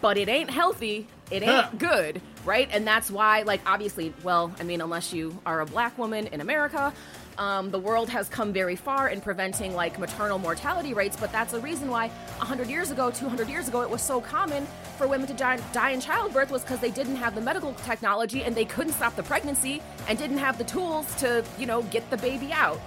[0.00, 1.06] but it ain't healthy.
[1.30, 1.70] It ain't Huh.
[1.78, 2.68] good, right?
[2.70, 6.42] And that's why, like, obviously, well, I mean, unless you are a black woman in
[6.42, 6.92] America,
[7.38, 11.16] um, the world has come very far in preventing like maternal mortality rates.
[11.16, 14.66] But that's the reason why 100 years ago, 200 years ago, it was so common
[14.98, 18.44] for women to die, die in childbirth was because they didn't have the medical technology
[18.44, 22.08] and they couldn't stop the pregnancy and didn't have the tools to, you know, get
[22.10, 22.80] the baby out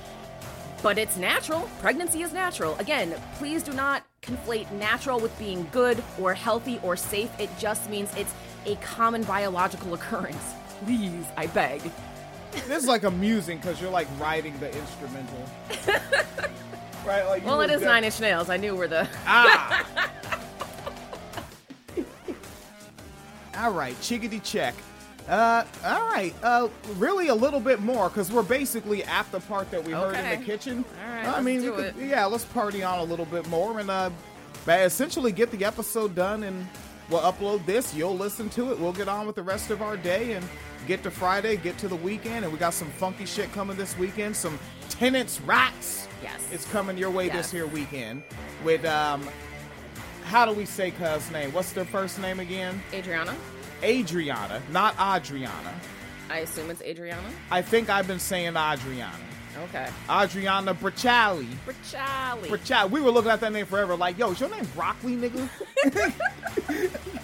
[0.84, 1.70] but it's natural.
[1.82, 2.76] Pregnancy is natural.
[2.78, 7.32] Again, please do not conflate natural with being good or healthy or safe.
[7.40, 8.34] It just means it's
[8.66, 10.54] a common biological occurrence.
[10.86, 11.82] Please, I beg.
[12.68, 15.50] This is like amusing because you're like writing the instrumental.
[17.06, 17.26] right?
[17.26, 18.50] Like Well, it is def- Nine Inch Nails.
[18.50, 19.08] I knew where the.
[19.26, 19.86] Ah.
[23.58, 24.76] all right, chickadee check.
[25.28, 26.34] Uh, all right.
[26.42, 30.16] Uh, really a little bit more because we're basically at the part that we heard
[30.16, 30.86] in the kitchen.
[31.06, 33.90] All right, I let's mean, could- yeah, let's party on a little bit more and
[33.90, 34.10] uh,
[34.68, 36.66] essentially get the episode done and
[37.10, 37.94] we'll upload this.
[37.94, 38.80] You'll listen to it.
[38.80, 40.46] We'll get on with the rest of our day and
[40.86, 43.98] get to Friday, get to the weekend, and we got some funky shit coming this
[43.98, 44.36] weekend.
[44.36, 44.60] Some
[44.90, 46.08] tenants rats.
[46.22, 46.48] Yes.
[46.52, 47.36] It's coming your way Yes.
[47.36, 48.24] this here weekend
[48.64, 49.28] with um
[50.26, 51.52] how do we say cuz name?
[51.54, 52.82] What's their first name again?
[52.94, 53.36] Adriana?
[53.84, 55.74] Adriana, not Adriana.
[56.30, 57.30] I assume it's Adriana.
[57.52, 59.14] I think I've been saying Adriana.
[59.70, 59.88] Okay.
[60.10, 61.48] Adriana Bracciali.
[61.66, 62.48] Brachali.
[62.48, 62.90] Bracciali.
[62.92, 65.50] We were looking at that name forever like, yo, is your name Broccoli, nigga?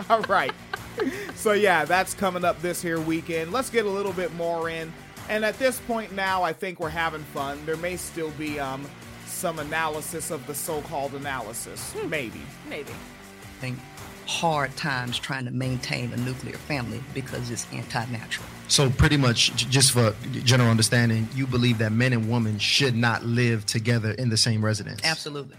[0.10, 0.52] All right.
[1.36, 3.52] So yeah, that's coming up this here weekend.
[3.52, 4.92] Let's get a little bit more in.
[5.28, 7.64] And at this point now, I think we're having fun.
[7.66, 8.84] There may still be um
[9.26, 12.40] some analysis of the so-called analysis, maybe.
[12.68, 12.90] Maybe.
[12.90, 13.78] I think
[14.26, 18.46] hard times trying to maintain a nuclear family because it's anti-natural.
[18.68, 23.24] So pretty much, just for general understanding, you believe that men and women should not
[23.24, 25.00] live together in the same residence.
[25.04, 25.56] Absolutely,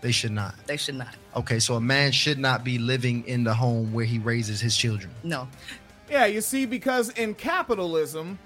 [0.00, 0.54] They should not.
[0.66, 1.14] they should not.
[1.36, 4.76] Okay, so a man should not be living in the home where he raises his
[4.76, 5.12] children.
[5.22, 5.46] No,
[6.10, 8.38] Yeah, you see, because in capitalism,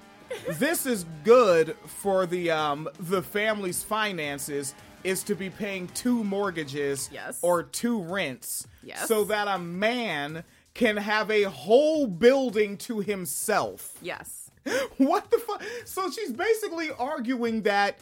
[0.59, 7.09] this is good for the um the family's finances is to be paying two mortgages
[7.13, 7.39] Yes.
[7.41, 9.07] or two rents Yes.
[9.07, 13.93] so that a man can have a whole building to himself.
[14.01, 14.49] Yes.
[14.97, 15.63] What the fuck?
[15.85, 18.01] So she's basically arguing that, i-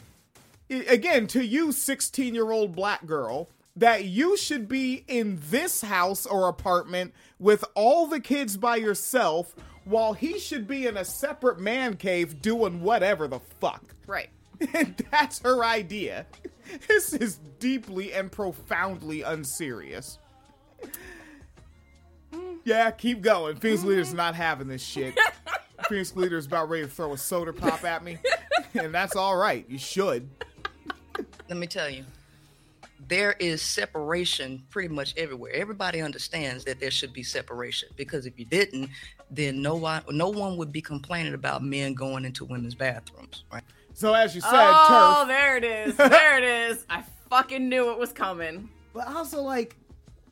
[0.70, 6.26] again, to you, 16 year old black girl, that you should be in this house
[6.26, 11.58] or apartment with all the kids by yourself while he should be in a separate
[11.58, 13.94] man cave doing whatever the fuck.
[14.06, 14.30] Right.
[14.72, 16.26] And that's her idea.
[16.88, 20.18] This is deeply and profoundly unserious.
[22.64, 23.56] Yeah, keep going.
[23.56, 23.90] Phoenix mm-hmm.
[23.90, 25.14] Leader's not having this shit.
[25.90, 28.16] Phoenix Leader's about ready to throw a soda pop at me.
[28.72, 29.66] And that's all right.
[29.68, 30.30] You should.
[31.48, 32.04] Let me tell you,
[33.08, 35.52] there is separation pretty much everywhere.
[35.52, 38.88] Everybody understands that there should be separation because if you didn't,
[39.30, 43.64] then no one, no one would be complaining about men going into women's bathrooms, right?
[43.92, 45.28] So as you said, oh, turf.
[45.28, 45.96] there it is.
[45.96, 46.84] There it is.
[46.88, 48.68] I fucking knew it was coming.
[48.92, 49.76] But also like,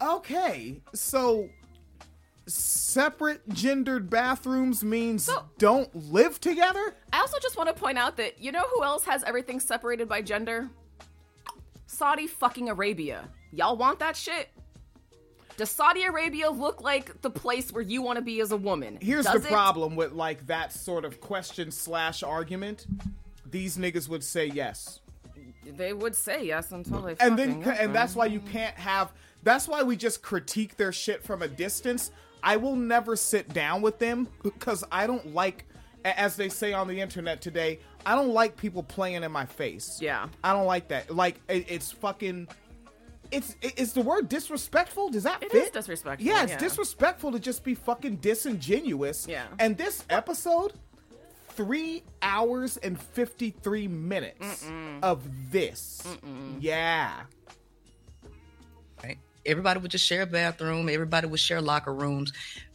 [0.01, 1.49] okay, so
[2.47, 6.95] separate gendered bathrooms means So- don't live together?
[7.13, 10.09] I also just want to point out that you know who else has everything separated
[10.09, 10.71] by gender?
[11.93, 13.29] Saudi fucking Arabia.
[13.53, 14.49] Y'all want that shit?
[15.59, 18.99] Does Saudi Arabia look like the place where you want to be as a woman?
[19.01, 19.53] Here's Does the it?
[19.53, 22.87] problem with like that sort of question slash argument.
[23.51, 25.01] These niggas would say yes.
[25.65, 28.51] They would say yes until they and then and that's why you mm.
[28.51, 32.11] can't have that's why we just critique their shit from a distance
[32.43, 35.65] i will never sit down with them because i don't like
[36.05, 39.99] as they say on the internet today i don't like people playing in my face
[40.01, 40.29] Yeah.
[40.45, 42.49] i don't like that like it, it's fucking
[43.31, 46.59] it's it- is the word disrespectful does that It fit is disrespectful, yeah it's yeah.
[46.59, 49.47] disrespectful to just be fucking disingenuous Yeah.
[49.59, 50.73] and this episode
[51.51, 54.67] three hours and 53 minutes
[55.03, 56.07] of this
[56.61, 57.21] yeah
[59.05, 59.19] right?
[59.45, 62.33] Everybody would just share a bathroom, everybody would share locker rooms.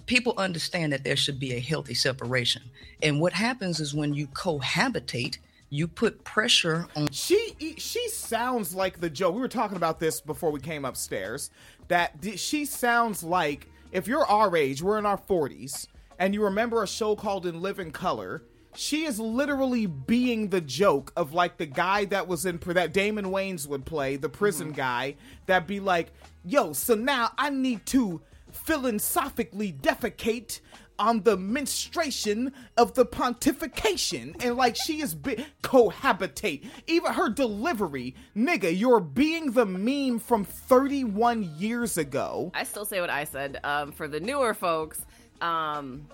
[0.08, 2.64] People understand that there should be a healthy separation.
[3.04, 5.38] And what happens is when you cohabitate,
[5.70, 10.22] you put pressure on She she sounds like the joke We were talking about this
[10.22, 11.52] before we came upstairs.
[11.90, 15.88] That she sounds like if you're our age, we're in our 40s,
[16.20, 18.44] and you remember a show called In Living Color.
[18.76, 23.26] She is literally being the joke of like the guy that was in that Damon
[23.26, 24.78] Wayans would play, the prison mm-hmm.
[24.78, 25.16] guy,
[25.48, 26.12] that be like,
[26.46, 28.22] yo, so now I need to
[28.66, 30.60] philosophically defecate
[31.00, 38.16] on the menstruation of the pontification and like she is bi- cohabitate even her delivery
[38.36, 43.60] nigga you're being the meme from 31 years ago I still say what I said.
[43.64, 45.06] Um, for the newer folks,
[45.40, 46.08] um,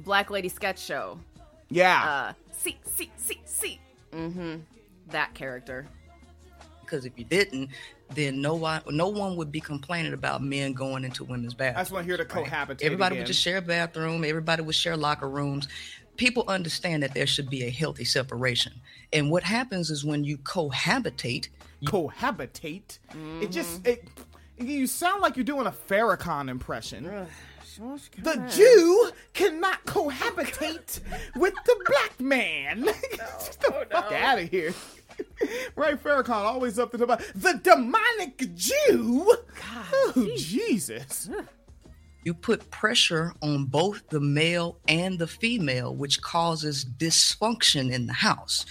[0.00, 1.18] Black Lady Sketch Show.
[1.70, 3.80] yeah Uh, see, see, see, see.
[4.12, 4.56] Mm-hmm.
[5.10, 5.86] That character.
[6.94, 7.70] Because if you didn't,
[8.14, 11.76] then no one no one would be complaining about men going into women's bathrooms.
[11.76, 12.46] i just want to hear the right?
[12.46, 13.22] cohabitate Everybody again.
[13.22, 14.24] would just share a bathroom.
[14.24, 15.66] Everybody would share locker rooms.
[16.16, 18.72] People understand that there should be a healthy separation.
[19.12, 21.48] And what happens is when you cohabitate,
[21.84, 22.98] cohabitate
[23.40, 23.90] it just mm-hmm.
[23.90, 24.08] it
[24.56, 27.26] you sound like you're doing a Farrakhan impression.
[28.18, 31.00] The Jew cannot cohabitate
[31.34, 32.84] with the black man.
[33.10, 34.72] Get the fuck out of here.
[35.76, 39.34] right, Farrakhan always up to the the demonic Jew.
[39.92, 41.30] oh, Jesus.
[42.24, 48.12] you put pressure on both the male and the female, which causes dysfunction in the
[48.12, 48.64] house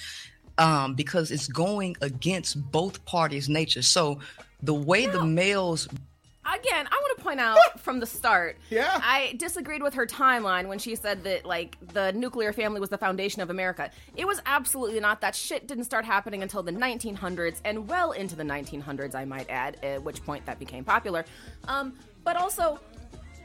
[0.57, 3.81] um, because it's going against both parties' nature.
[3.81, 4.19] So
[4.61, 5.87] the way the males
[6.45, 8.57] Again, I want to point out from the start.
[8.69, 8.99] Yeah.
[9.01, 12.97] I disagreed with her timeline when she said that like the nuclear family was the
[12.97, 13.89] foundation of America.
[14.15, 15.21] It was absolutely not.
[15.21, 19.49] That shit didn't start happening until the 1900s and well into the 1900s, I might
[19.49, 19.77] add.
[19.83, 21.25] At which point that became popular.
[21.67, 22.79] Um, but also,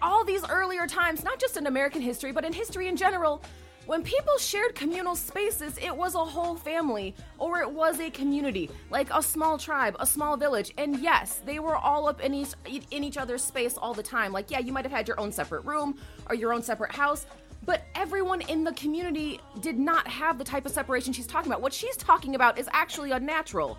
[0.03, 3.43] all these earlier times, not just in American history, but in history in general,
[3.89, 8.69] when people shared communal spaces, it was a whole family or it was a community,
[8.91, 10.75] like a small tribe, a small village.
[10.77, 14.31] And yes, they were all up in each in each other's space all the time.
[14.31, 15.99] Like yeah, you might have had your own separate room
[16.29, 17.25] or your own separate house,
[17.65, 21.63] but everyone in the community did not have the type of separation she's talking about.
[21.63, 23.79] What she's talking about is actually unnatural.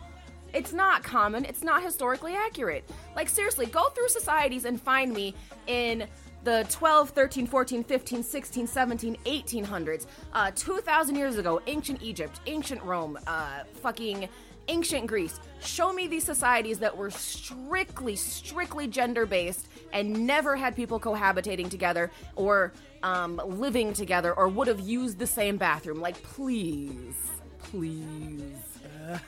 [0.55, 1.45] It's not common.
[1.45, 2.89] It's not historically accurate.
[3.15, 5.35] Like, seriously, go through societies and find me
[5.67, 6.07] in
[6.43, 12.82] the 12, 13, 14, 15, 16, 17, 1800s, uh, 2,000 years ago, ancient Egypt, ancient
[12.84, 14.30] Rome, uh, fucking
[14.67, 15.39] ancient Greece.
[15.62, 21.69] Show me these societies that were strictly, strictly gender based and never had people cohabitating
[21.69, 22.71] together or
[23.04, 25.99] um, living together or would have used the same bathroom.
[25.99, 27.15] Like, please,
[27.60, 28.56] please.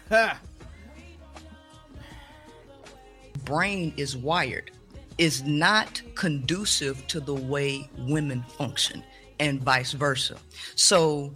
[3.45, 4.71] brain is wired
[5.17, 9.03] is not conducive to the way women function
[9.39, 10.37] and vice versa.
[10.75, 11.33] So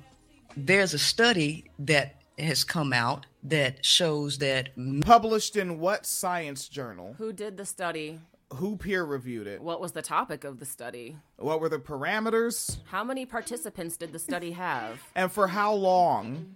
[0.55, 4.69] there's a study that has come out that shows that
[5.01, 7.15] Published in what science journal?
[7.17, 8.19] Who did the study?
[8.53, 9.61] Who peer reviewed it?
[9.61, 11.17] What was the topic of the study?
[11.37, 12.77] What were the parameters?
[12.85, 14.99] How many participants did the study have?
[15.15, 16.55] And for how long?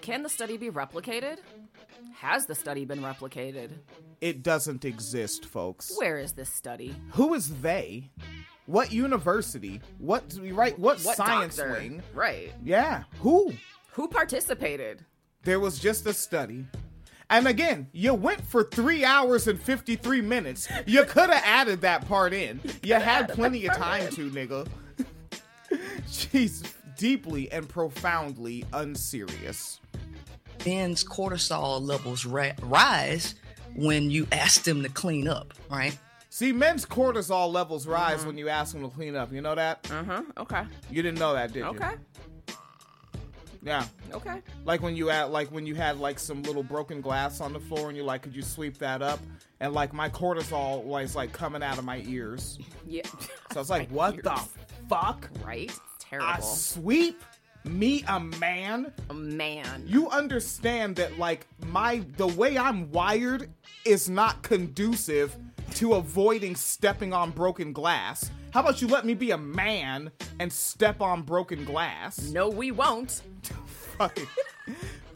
[0.00, 1.38] Can the study be replicated?
[2.14, 3.70] Has the study been replicated?
[4.20, 5.92] It doesn't exist, folks.
[5.96, 6.94] Where is this study?
[7.12, 8.10] Who is they?
[8.66, 9.80] What university?
[9.98, 10.78] What right?
[10.78, 11.72] What, What science doctor?
[11.72, 12.02] wing?
[12.12, 12.52] Right.
[12.64, 13.04] Yeah.
[13.20, 13.52] Who?
[13.92, 15.04] Who participated?
[15.44, 16.66] There was just a study.
[17.30, 20.68] And again, you went for three hours and 53 minutes.
[20.86, 22.60] You could have added that part in.
[22.82, 24.66] You had plenty of time to, nigga.
[26.08, 26.62] She's
[26.96, 29.80] deeply and profoundly unserious.
[30.66, 33.34] Men's cortisol levels ri- rise
[33.74, 35.96] when you ask them to clean up, right?
[36.30, 39.32] See, men's cortisol levels rise when you ask them to clean up.
[39.32, 39.88] You know that?
[39.90, 40.22] Uh huh.
[40.38, 40.64] Okay.
[40.90, 41.64] You didn't know that, did you?
[41.66, 41.92] Okay.
[43.62, 43.84] Yeah.
[44.12, 44.40] Okay.
[44.64, 47.58] Like when you had like when you had like some little broken glass on the
[47.60, 49.18] floor and you're like, could you sweep that up?
[49.60, 52.58] And like my cortisol was like coming out of my ears.
[52.86, 53.02] Yeah.
[53.52, 54.40] So I was like, what the
[54.88, 55.28] fuck?
[55.44, 55.64] Right?
[55.70, 56.42] It's I terrible.
[56.42, 57.20] sweep
[57.64, 58.92] me a man?
[59.10, 59.84] a man.
[59.86, 63.50] You understand that like my the way I'm wired
[63.84, 65.36] is not conducive
[65.74, 68.30] to avoiding stepping on broken glass.
[68.50, 72.30] How about you let me be a man and step on broken glass?
[72.30, 73.22] no, we won't.
[73.98, 74.26] Fucking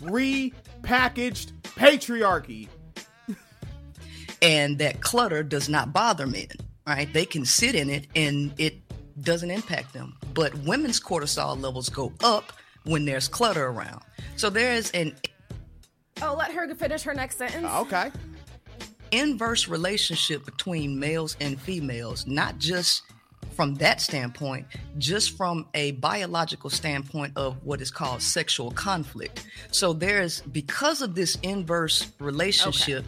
[0.03, 2.69] repackaged patriarchy.
[4.41, 6.49] And that clutter does not bother men,
[6.85, 7.11] right?
[7.13, 8.82] They can sit in it and it
[9.21, 10.17] doesn't impact them.
[10.35, 12.53] But women's cortisol levels go up
[12.85, 14.03] when there's clutter around.
[14.37, 15.15] So there is an
[16.21, 17.67] Oh, let her finish her next sentence.
[17.67, 18.11] Okay.
[19.11, 23.03] inverse relationship between males and females, not just
[23.51, 24.67] from that standpoint,
[24.99, 29.47] just from a biological standpoint of what is called sexual conflict.
[29.71, 33.05] So there's because of this inverse relationship.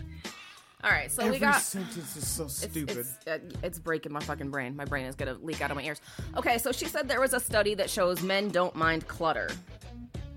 [0.84, 1.62] All right, so Every we got.
[1.62, 2.98] sentence is so stupid.
[2.98, 4.76] it's, uh, it's breaking my fucking brain.
[4.76, 5.98] My brain is gonna leak out of my ears.
[6.36, 9.48] Okay, so she said there was a study that shows men don't mind clutter.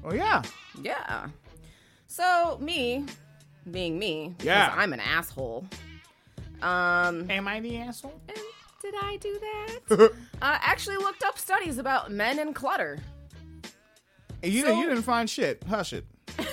[0.05, 0.41] oh yeah.
[0.81, 1.27] Yeah.
[2.07, 3.05] So me,
[3.69, 4.73] being me, because Yeah.
[4.75, 5.65] I'm an asshole.
[6.61, 8.19] Um, Am I the asshole?
[8.29, 8.37] and
[8.81, 9.79] did I do that?
[10.41, 12.99] uh, actually looked up studies about men and clutter.
[14.41, 15.61] you, So- you didn't find shit.
[15.65, 16.05] Hush it.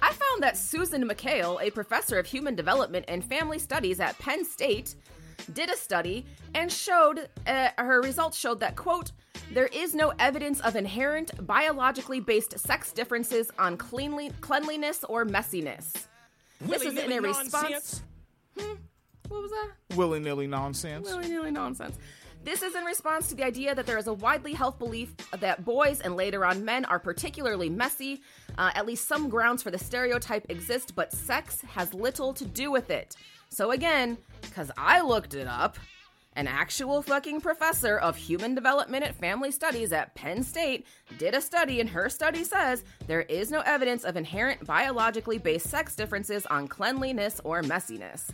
[0.00, 4.44] I found that Susan McHale, a professor of human development and family studies at Penn
[4.44, 4.94] State,
[5.54, 9.12] did a study and showed uh, her results showed that quote
[9.52, 16.06] there is no evidence of inherent biologically based sex differences on cleanly, cleanliness or messiness.
[16.60, 18.02] This is in a response.
[18.58, 18.74] Hmm?
[19.28, 19.96] What was that?
[19.96, 21.06] Willy nilly nonsense.
[21.06, 21.96] Willy nilly nonsense.
[22.44, 25.64] This is in response to the idea that there is a widely held belief that
[25.64, 28.22] boys and later on men are particularly messy.
[28.56, 32.70] Uh, at least some grounds for the stereotype exist, but sex has little to do
[32.70, 33.16] with it.
[33.50, 35.78] So, again, because I looked it up,
[36.36, 40.86] an actual fucking professor of human development and family studies at Penn State
[41.18, 45.66] did a study, and her study says there is no evidence of inherent biologically based
[45.66, 48.30] sex differences on cleanliness or messiness.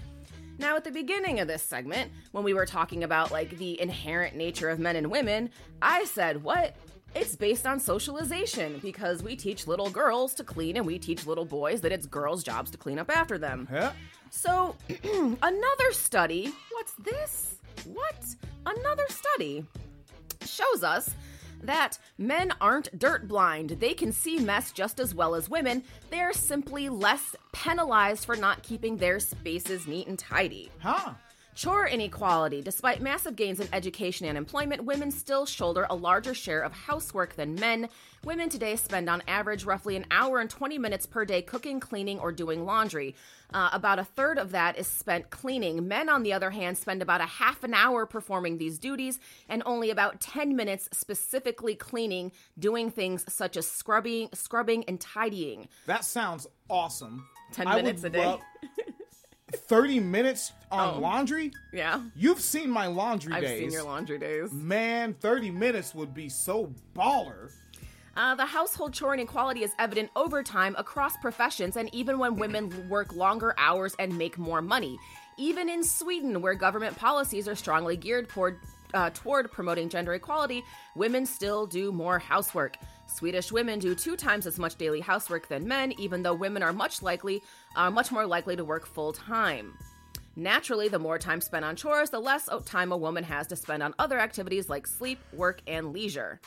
[0.58, 4.36] Now, at the beginning of this segment, when we were talking about like the inherent
[4.36, 5.50] nature of men and women,
[5.82, 6.76] I said, what?
[7.14, 11.44] It's based on socialization because we teach little girls to clean and we teach little
[11.44, 13.68] boys that it's girls' jobs to clean up after them.
[13.72, 13.92] Yeah.
[14.30, 14.74] So,
[15.42, 17.58] another study, what's this?
[17.84, 18.16] What?
[18.66, 19.64] Another study
[20.44, 21.14] shows us
[21.66, 23.70] that men aren't dirt blind.
[23.70, 25.82] They can see mess just as well as women.
[26.10, 30.70] They are simply less penalized for not keeping their spaces neat and tidy.
[30.78, 31.14] Huh.
[31.54, 32.62] Chore inequality.
[32.62, 37.36] Despite massive gains in education and employment, women still shoulder a larger share of housework
[37.36, 37.88] than men.
[38.24, 42.18] Women today spend on average roughly an hour and 20 minutes per day cooking, cleaning,
[42.18, 43.14] or doing laundry.
[43.52, 45.86] Uh, about a third of that is spent cleaning.
[45.86, 49.62] Men, on the other hand, spend about a half an hour performing these duties and
[49.64, 55.68] only about 10 minutes specifically cleaning, doing things such as scrubbing, scrubbing and tidying.
[55.86, 57.28] That sounds awesome.
[57.52, 58.26] 10 I minutes a day.
[58.26, 58.40] love-
[59.56, 60.98] 30 minutes on Oh.
[61.00, 61.52] laundry?
[61.72, 62.00] Yeah.
[62.16, 63.60] You've seen my laundry I've days.
[63.60, 64.52] seen your laundry days.
[64.52, 67.50] Man, 30 minutes would be so baller.
[68.16, 72.88] Uh, the household chore inequality is evident over time across professions and even when women
[72.88, 74.98] work longer hours and make more money.
[75.36, 78.60] Even in Sweden, where government policies are strongly geared toward,
[78.94, 80.64] uh, toward promoting gender equality,
[80.96, 82.76] women still do more housework.
[83.06, 86.72] Swedish women do two times as much daily housework than men, even though women are
[86.72, 87.42] much likely,
[87.76, 89.74] uh, much more likely to work full time.
[90.36, 93.82] Naturally, the more time spent on chores, the less time a woman has to spend
[93.82, 96.40] on other activities like sleep, work, and leisure.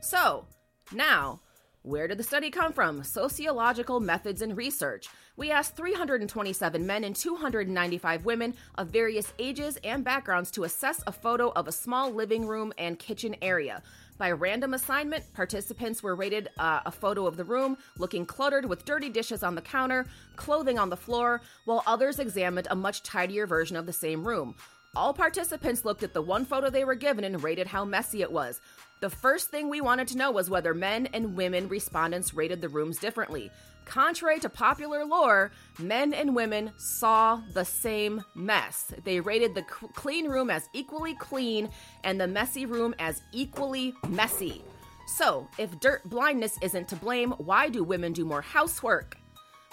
[0.00, 0.46] So,
[0.92, 1.40] now,
[1.82, 3.04] where did the study come from?
[3.04, 5.08] Sociological methods and research.
[5.36, 11.12] We asked 327 men and 295 women of various ages and backgrounds to assess a
[11.12, 13.82] photo of a small living room and kitchen area.
[14.18, 18.84] By random assignment, participants were rated uh, a photo of the room looking cluttered with
[18.84, 23.46] dirty dishes on the counter, clothing on the floor, while others examined a much tidier
[23.46, 24.56] version of the same room.
[24.96, 28.32] All participants looked at the one photo they were given and rated how messy it
[28.32, 28.60] was.
[29.00, 32.68] The first thing we wanted to know was whether men and women respondents rated the
[32.68, 33.50] rooms differently.
[33.84, 38.92] Contrary to popular lore, men and women saw the same mess.
[39.04, 41.70] They rated the clean room as equally clean
[42.02, 44.64] and the messy room as equally messy.
[45.06, 49.16] So, if dirt blindness isn't to blame, why do women do more housework?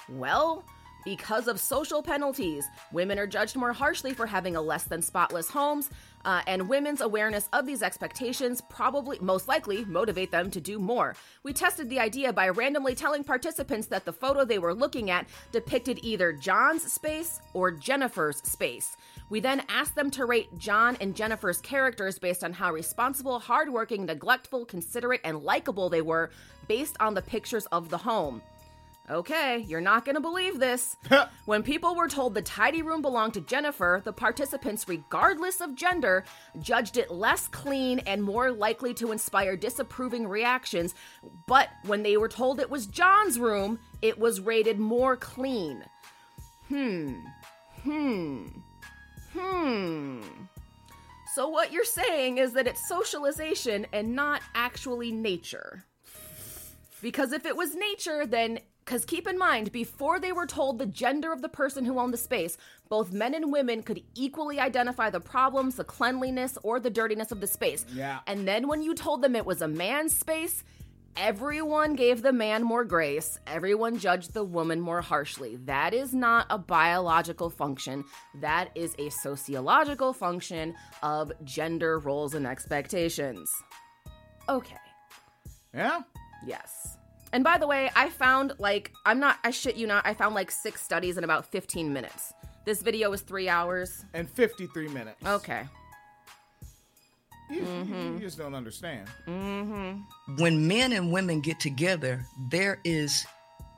[0.07, 0.63] Well,
[1.03, 5.49] because of social penalties, women are judged more harshly for having a less than spotless
[5.49, 5.89] homes,
[6.26, 11.15] uh, and women's awareness of these expectations probably, most likely, motivate them to do more.
[11.43, 15.28] We tested the idea by randomly telling participants that the photo they were looking at
[15.51, 18.97] depicted either John's space or Jennifer's space.
[19.30, 24.05] We then asked them to rate John and Jennifer's characters based on how responsible, hardworking,
[24.05, 26.32] neglectful, considerate, and likable they were
[26.67, 28.41] based on the pictures of the home.
[29.10, 30.97] Okay, you're not gonna believe this.
[31.45, 36.24] when people were told the tidy room belonged to Jennifer, the participants, regardless of gender,
[36.60, 40.95] judged it less clean and more likely to inspire disapproving reactions.
[41.47, 45.84] But when they were told it was John's room, it was rated more clean.
[46.68, 47.14] Hmm.
[47.84, 48.47] Hmm.
[49.34, 50.22] Hmm.
[51.36, 55.84] So, what you're saying is that it's socialization and not actually nature.
[57.01, 60.86] Because if it was nature, then Because keep in mind, before they were told the
[60.86, 62.55] gender of the person who owned the space,
[62.88, 67.41] both men and women could equally identify the problems, the cleanliness, or the dirtiness of
[67.41, 67.83] the space.
[67.91, 68.19] Yeah.
[68.27, 70.63] And then when you told them it was a man's space,
[71.17, 75.55] everyone gave the man more grace, everyone judged the woman more harshly.
[75.65, 78.03] That is not a biological function,
[78.36, 83.51] that is a sociological function of gender roles and expectations.
[84.47, 84.77] Okay.
[85.73, 86.01] Yeah.
[86.45, 86.95] Yes.
[87.36, 90.36] And by the way, I found like I'm not I shit you not, I found
[90.36, 92.33] like six studies in about 15 minutes.
[92.63, 94.05] This video is 3 hours.
[94.13, 95.17] And 53 minutes.
[95.25, 95.63] Okay.
[97.51, 99.09] You, you just don't understand.
[99.27, 100.38] Mm-hmm.
[100.38, 103.27] when men and women get together, there is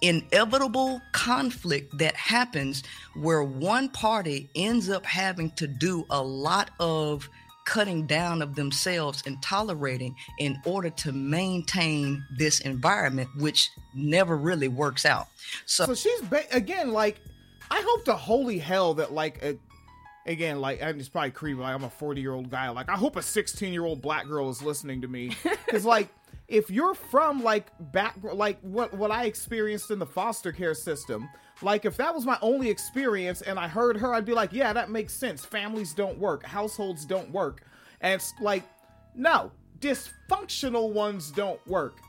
[0.04, 2.84] inevitable conflict that happens
[3.16, 7.28] where one party ends up having to do a lot of
[7.68, 14.70] cutting down of themselves and tolerating in order to maintain this environment, which never really
[14.70, 15.28] works out.
[15.66, 17.20] So, So she's ba- again like,
[17.70, 19.58] I hope to holy hell that like a,
[20.26, 21.60] again like and it's probably creepy.
[21.60, 22.70] Like I'm a 40 year old guy.
[22.70, 26.08] Like I hope a 16 year old black girl is listening to me because like
[26.48, 31.28] if you're from like back like what what I experienced in the foster care system.
[31.62, 34.74] Like if that was my only experience and I heard her, I'd be like, yeah,
[34.74, 35.44] that makes sense.
[35.44, 37.64] Families don't work, households don't work,
[38.02, 38.64] and it's like,
[39.16, 42.00] no, dysfunctional ones don't work.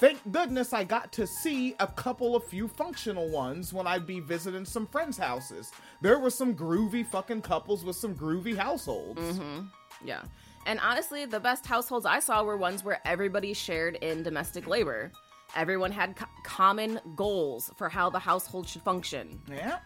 [0.00, 4.20] Thank goodness I got to see a couple of few functional ones when I'd be
[4.20, 5.72] visiting some friends' houses.
[6.02, 9.20] There were some groovy fucking couples with some groovy households.
[9.20, 9.66] Mm-hmm.
[10.04, 10.22] Yeah.
[10.66, 15.10] And honestly, the best households I saw were ones where everybody shared in domestic labor.
[15.56, 19.40] Everyone had co- common goals for how the household should function.
[19.50, 19.78] Yeah.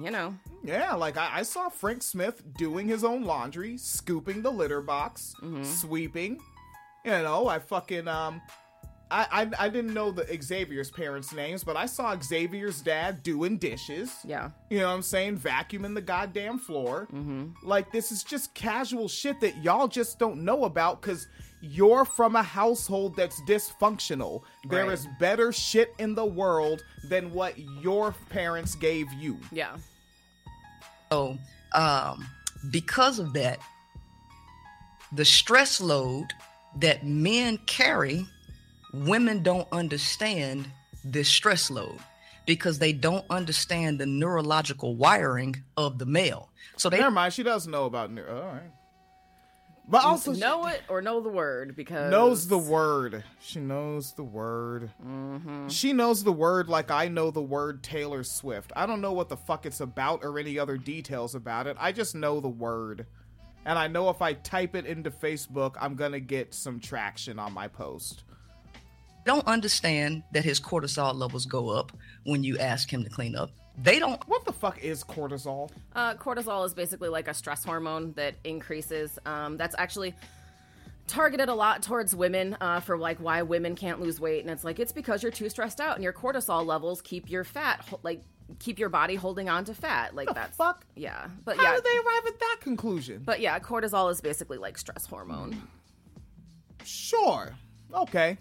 [0.00, 0.34] You know.
[0.64, 5.34] Yeah, like I, I saw Frank Smith doing his own laundry, scooping the litter box,
[5.62, 6.38] sweeping.
[7.04, 8.40] You know, I fucking um
[9.12, 13.58] I, I I didn't know the Xavier's parents' names, but I saw Xavier's dad doing
[13.58, 14.10] dishes.
[14.24, 14.50] Yeah.
[14.70, 15.38] You know what I'm saying?
[15.38, 17.06] Vacuuming the goddamn floor.
[17.62, 21.28] Like, this is just casual shit that y'all just don't know about because
[21.60, 24.42] you're from a household that's dysfunctional.
[24.68, 24.92] There Right.
[24.94, 29.38] is better shit in the world than what your parents gave you.
[29.52, 29.76] Yeah.
[31.12, 31.36] So,
[31.74, 32.26] um,
[32.70, 33.58] because of that,
[35.12, 36.32] the stress load
[36.80, 38.26] that men carry,
[38.92, 40.68] women don't understand
[41.04, 41.98] this stress load
[42.46, 46.50] because they don't understand the neurological wiring of the male.
[46.76, 48.10] So they Never mind, she doesn't know about.
[48.10, 48.70] neu- All right.
[49.88, 53.24] But also, she know it or know the word because knows the word.
[53.40, 54.90] She knows the word.
[55.04, 55.68] Mm-hmm.
[55.68, 58.72] She knows the word like I know the word Taylor Swift.
[58.76, 61.76] I don't know what the fuck it's about or any other details about it.
[61.80, 63.06] I just know the word.
[63.64, 67.52] And I know if I type it into Facebook, I'm gonna get some traction on
[67.52, 68.22] my post.
[69.24, 71.92] Don't understand that his cortisol levels go up
[72.24, 73.50] when you ask him to clean up.
[73.82, 75.70] They don't What the fuck is cortisol?
[75.94, 79.18] Uh, cortisol is basically like a stress hormone that increases.
[79.24, 80.14] Um, that's actually
[81.06, 84.62] targeted a lot towards women uh, for like why women can't lose weight, and it's
[84.64, 88.22] like it's because you're too stressed out, and your cortisol levels keep your fat like
[88.58, 90.14] keep your body holding on to fat.
[90.14, 90.84] Like The that's fuck?
[90.94, 93.22] yeah, but How yeah, did they arrive at that conclusion?
[93.24, 95.62] but yeah, cortisol is basically like stress hormone.
[96.84, 97.54] Sure.
[97.94, 98.36] Okay.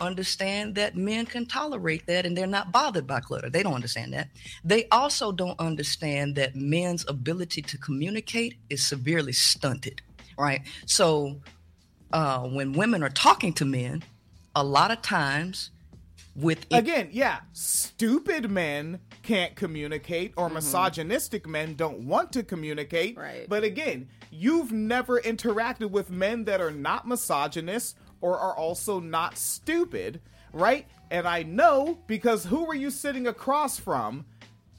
[0.00, 3.50] Understand that men can tolerate that and they're not bothered by clutter.
[3.50, 4.28] They don't understand that.
[4.64, 10.02] They also don't understand that men's ability to communicate is severely stunted,
[10.38, 10.62] right?
[10.86, 11.40] So
[12.12, 14.04] uh, when women are talking to men,
[14.54, 15.70] a lot of times
[16.34, 23.16] with Again, yeah, stupid men can't communicate or misogynistic men don't want to communicate.
[23.16, 23.46] Right.
[23.48, 27.96] But again, you've never interacted with men that are not misogynist
[28.26, 30.20] or are also not stupid,
[30.52, 30.84] right?
[31.12, 34.26] And I know because who were you sitting across from?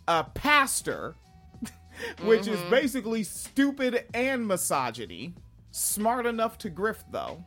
[0.10, 1.16] A pastor,
[2.24, 2.70] which is mm-hmm.
[2.70, 5.34] basically stupid and misogyny.
[5.72, 7.42] Smart enough to grift though.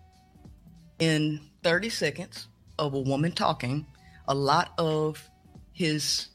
[0.98, 2.48] in 30 seconds
[2.78, 3.86] of a woman talking,
[4.26, 5.28] a lot of
[5.72, 6.28] his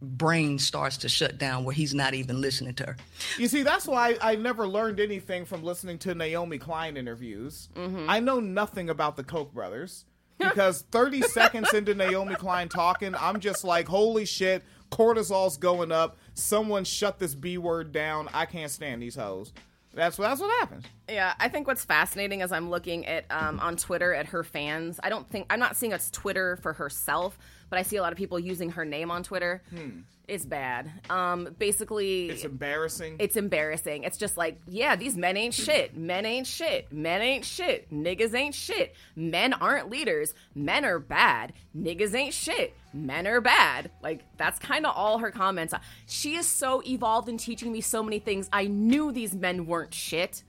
[0.00, 2.96] brain starts to shut down where he's not even listening to her.
[3.36, 7.68] You see, that's why I, I never learned anything from listening to Naomi Klein interviews.
[7.76, 10.04] I know nothing about the Koch brothers
[10.38, 16.16] because 30 seconds into Naomi Klein talking, I'm just like, holy shit, cortisol's going up.
[16.34, 18.28] Someone shut this B word down.
[18.32, 19.52] I can't stand these hoes.
[19.94, 20.84] That's what, that's what happens.
[21.08, 25.00] Yeah, I think what's fascinating is I'm looking at um, on Twitter at her fans.
[25.02, 27.38] I don't think I'm not seeing it's Twitter for herself,
[27.70, 29.62] but I see a lot of people using her name on Twitter.
[29.70, 30.00] Hmm.
[30.26, 30.92] It's bad.
[31.08, 33.16] Um, basically, It's embarrassing.
[33.18, 34.02] it's embarrassing.
[34.02, 35.96] It's just like, yeah, these men ain't shit.
[35.96, 36.92] Men ain't shit.
[36.92, 37.90] Men ain't shit.
[37.90, 38.94] Niggas ain't shit.
[39.16, 40.34] Men aren't leaders.
[40.54, 41.54] Men are bad.
[41.74, 42.76] Niggas ain't shit.
[42.92, 43.90] Men are bad.
[44.02, 45.72] Like, that's kind of all her comments.
[46.06, 48.50] She is so evolved in teaching me so many things.
[48.52, 50.42] I knew these men weren't shit.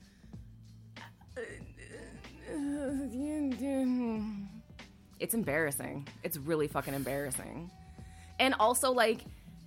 [0.98, 3.06] Uh, uh, uh,
[5.20, 6.08] It's embarrassing.
[6.22, 7.70] It's really fucking embarrassing.
[8.38, 9.20] And also, like,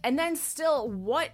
[0.04, 1.30] and then still, what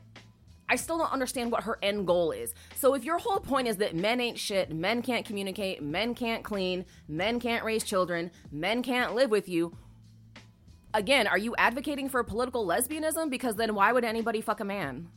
[0.69, 2.53] I still don't understand what her end goal is.
[2.75, 6.43] So if your whole point is that men ain't shit, men can't communicate, men can't
[6.43, 9.75] clean, men can't raise children, men can't live with you,
[10.93, 13.29] again, are you advocating for political lesbianism?
[13.29, 15.07] Because then why would anybody fuck a man?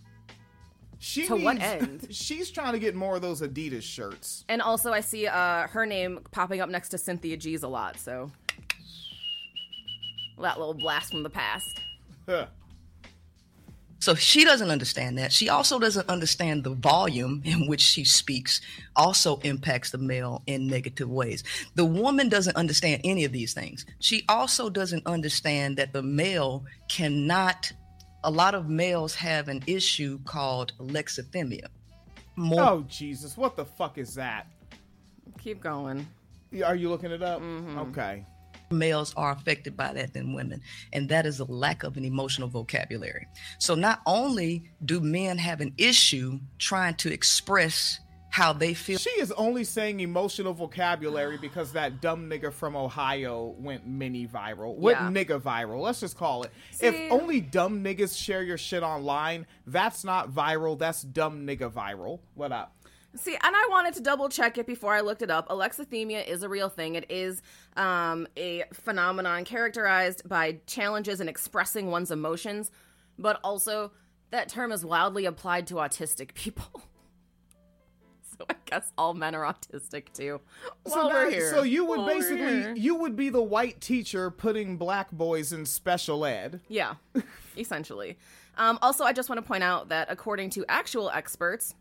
[1.03, 2.07] she to what end?
[2.11, 4.44] She's trying to get more of those Adidas shirts.
[4.48, 7.98] And also, I see uh, her name popping up next to Cynthia G's a lot,
[7.98, 8.30] so
[10.41, 11.80] that little blast from the past.
[12.26, 12.47] Huh.
[14.03, 15.33] So she doesn't understand that.
[15.33, 18.61] She also doesn't understand the volume in which she speaks
[18.97, 21.45] also impacts the male in negative ways.
[21.76, 23.87] The woman doesn't understand any of these things.
[24.01, 27.72] She also doesn't understand that the male cannot
[28.24, 31.66] a lot of males have an issue called alexithymia.
[32.35, 34.47] More Oh Jesus, what the fuck is that?
[35.39, 36.07] Keep going.
[36.64, 37.41] Are you looking it up?
[37.41, 37.78] Mm-hmm.
[37.78, 38.24] Okay.
[38.72, 40.60] Males are affected by that than women
[40.92, 43.26] and that is a lack of an emotional vocabulary
[43.58, 47.98] so not only do men have an issue trying to express
[48.30, 53.54] how they feel She is only saying emotional vocabulary because that dumb nigga from Ohio
[53.58, 54.74] went mini viral.
[54.74, 55.08] Went Yeah.
[55.10, 55.82] nigga viral.
[55.82, 56.50] Let's just call it.
[56.70, 60.78] See- if only dumb niggas share your shit online, that's not viral.
[60.78, 62.20] That's dumb nigga viral.
[62.32, 62.74] What up?
[63.14, 65.48] See, and I wanted to double check it before I looked it up.
[65.48, 66.94] Alexithymia is a real thing.
[66.94, 67.42] It is
[67.76, 72.70] um, a phenomenon characterized by challenges in expressing one's emotions,
[73.18, 73.92] but also
[74.30, 76.82] that term is wildly applied to autistic people.
[78.38, 80.40] so I guess all men are autistic too.
[80.86, 85.10] So, now- so you would While basically you would be the white teacher putting black
[85.10, 86.60] boys in special ed.
[86.68, 86.94] Yeah,
[87.58, 88.16] essentially.
[88.56, 91.74] Um, also, I just want to point out that according to actual experts,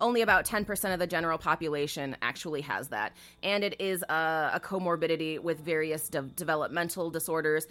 [0.00, 3.12] only about 10% of the general population actually has that.
[3.42, 7.66] And it is a, a comorbidity with various de- developmental disorders,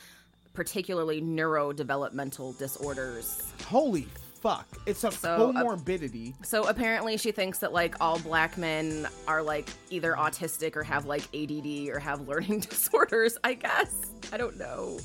[0.53, 3.43] particularly neurodevelopmental disorders.
[3.67, 4.07] Holy
[4.41, 4.67] fuck!
[4.85, 6.33] It's a So, uh, comorbidity.
[6.45, 11.05] So apparently, she thinks that like all black men are like either autistic or have
[11.05, 13.37] like ADD or have learning disorders.
[13.43, 13.93] I guess.
[14.31, 14.99] I don't know.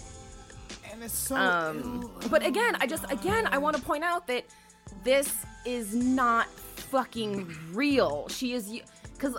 [0.93, 1.37] and it's so.
[1.37, 4.45] Um, but again, I just again I want to point out that
[5.05, 6.47] this is not
[6.91, 8.29] fucking real.
[8.29, 8.81] She is
[9.15, 9.37] because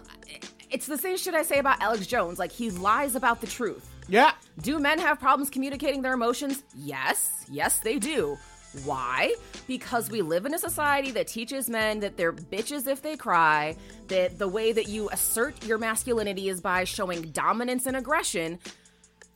[0.70, 2.40] it's the same shit I say about Alex Jones.
[2.40, 3.90] Like he lies about the truth.
[4.08, 4.32] yeah.
[4.62, 6.64] Do men have problems communicating their emotions?
[6.76, 8.38] Yes, yes they do.
[8.86, 9.34] Why?
[9.68, 13.76] Because we live in a society that teaches men that they're bitches if they cry,
[14.08, 18.60] that the way that you assert your masculinity is by showing dominance and aggression.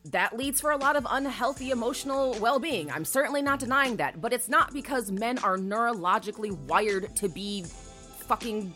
[0.05, 2.91] That leads for a lot of unhealthy emotional well being.
[2.91, 7.65] I'm certainly not denying that, but it's not because men are neurologically wired to be
[8.25, 8.73] fucking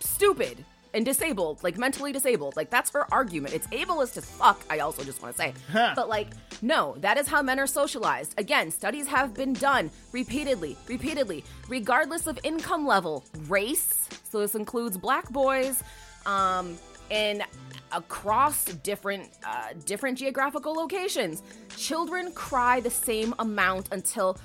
[0.00, 0.64] stupid
[0.94, 2.56] and disabled, like mentally disabled.
[2.56, 3.54] Like that's her argument.
[3.54, 5.54] It's ableist as fuck, I also just want to say.
[5.94, 6.28] But like,
[6.62, 8.34] no, that is how men are socialized.
[8.38, 14.08] Again, studies have been done repeatedly, repeatedly, regardless of income level, race.
[14.24, 15.82] So this includes black boys,
[16.24, 16.78] um,
[17.10, 17.44] and
[17.92, 21.42] across different uh, different geographical locations.
[21.76, 24.38] Children cry the same amount until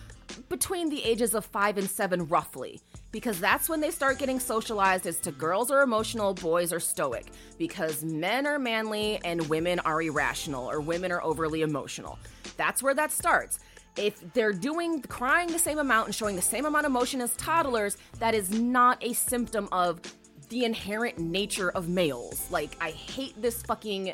[0.49, 2.81] between the ages of five and seven, roughly,
[3.11, 7.27] because that's when they start getting socialized as to girls are emotional, boys are stoic,
[7.57, 12.17] because men are manly and women are irrational or women are overly emotional.
[12.57, 13.59] That's where that starts.
[13.97, 17.35] If they're doing crying the same amount and showing the same amount of emotion as
[17.35, 19.99] toddlers, that is not a symptom of
[20.47, 22.49] the inherent nature of males.
[22.49, 24.13] Like, I hate this fucking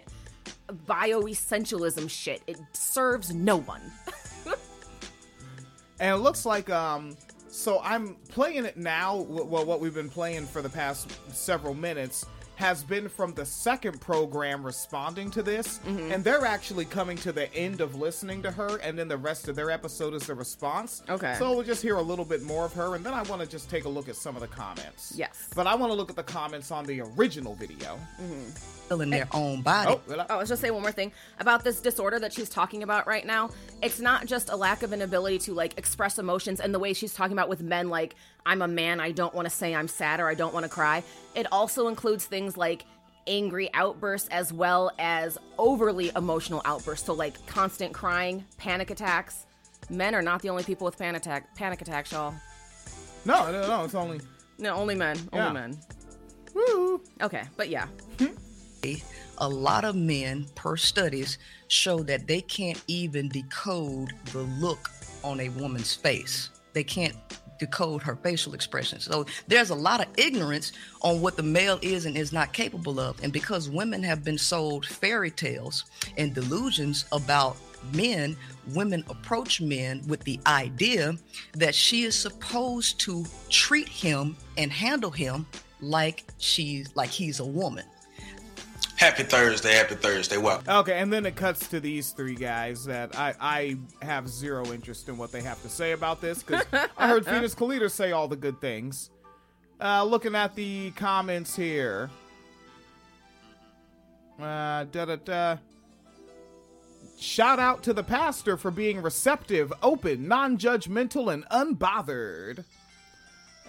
[0.88, 2.42] bioessentialism shit.
[2.48, 3.82] It serves no one.
[6.00, 7.16] And it looks like um
[7.58, 12.26] so I'm playing it now well what we've been playing for the past several minutes
[12.58, 16.12] has been from the second program responding to this Mm-hmm.
[16.12, 19.48] and they're actually coming to the end of listening to her and then the rest
[19.48, 21.04] of their episode is the response.
[21.08, 21.36] Okay.
[21.38, 23.48] So we'll just hear a little bit more of her and then I want to
[23.48, 25.14] just take a look at some of the comments.
[25.16, 25.50] Yes.
[25.56, 28.00] But I want to look at the comments on the original video.
[28.90, 29.92] in their own body.
[29.92, 32.82] Oh, well, Oh, let's just say one more thing about this disorder that she's talking
[32.84, 33.50] about right now.
[33.84, 36.94] It's not just a lack of an ability to like express emotions and the way
[36.94, 38.16] she's talking about with men, like,
[38.48, 40.70] I'm a man, I don't want to say I'm sad or I don't want to
[40.70, 41.04] cry.
[41.36, 42.86] It also includes things like
[43.28, 47.06] angry outbursts as well as overly emotional outbursts.
[47.06, 49.46] So like constant crying, panic attacks.
[49.90, 52.34] Men are not the only people with panic attack panic attacks, y'all.
[53.26, 53.84] No, no, no.
[53.84, 54.22] It's only.
[54.58, 55.20] No, only men.
[55.34, 55.50] Yeah.
[55.50, 55.80] Only men.
[56.54, 57.02] Woo.
[57.22, 57.88] Okay, but yeah.
[59.40, 61.38] a lot of men per studies
[61.68, 64.90] show that they can't even decode the look
[65.24, 67.16] on a woman's face they can't
[67.60, 69.06] decode her facial expressions.
[69.06, 73.00] So there's a lot of ignorance on what the male is and is not capable
[73.00, 73.22] of.
[73.24, 75.86] And because women have been sold fairy tales
[76.18, 77.58] and delusions about
[77.94, 78.36] men
[78.74, 81.16] women approach men with the idea
[81.54, 85.46] that she is supposed to treat him and handle him
[85.80, 87.86] like she's like he's a woman
[88.98, 90.38] Happy Thursday, happy Thursday.
[90.38, 90.68] Welcome.
[90.78, 95.08] Okay, and then it cuts to these three guys that I, I have zero interest
[95.08, 96.66] in what they have to say about this because
[96.98, 99.12] I heard Phoenix Calida say all the good things.
[99.80, 102.10] Uh, looking at the comments here.
[104.42, 105.58] Uh, da da da.
[107.20, 112.64] Shout out to the pastor for being receptive, open, non judgmental, and unbothered.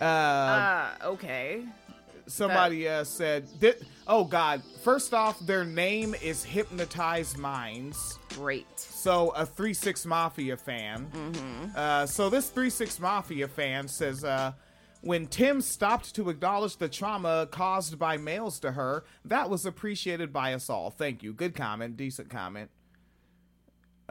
[0.01, 1.65] Uh, Uh, okay.
[2.29, 3.49] Somebody uh, said,
[4.07, 8.19] "Oh God!" First off, their name is Hypnotized Minds.
[8.31, 8.67] Great.
[8.79, 11.07] So a three six Mafia fan.
[11.75, 14.53] Uh, so this three six Mafia fan says, uh,
[15.01, 20.33] when Tim stopped to acknowledge the trauma caused by males to her, that was appreciated
[20.33, 20.91] by us all.
[20.91, 21.33] Thank you.
[21.33, 21.97] Good comment.
[21.97, 22.71] Decent comment.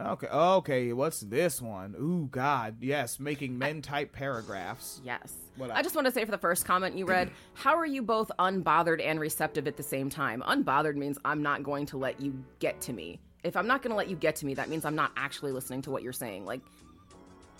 [0.00, 0.28] Okay.
[0.28, 0.92] Okay.
[0.92, 1.94] What's this one?
[2.00, 2.76] Ooh, God.
[2.80, 5.00] Yes, making men type paragraphs.
[5.04, 5.34] Yes.
[5.56, 5.82] What I up?
[5.82, 9.04] just want to say for the first comment you read, how are you both unbothered
[9.04, 10.42] and receptive at the same time?
[10.46, 13.18] Unbothered means I'm not going to let you get to me.
[13.42, 15.52] If I'm not going to let you get to me, that means I'm not actually
[15.52, 16.44] listening to what you're saying.
[16.44, 16.60] Like,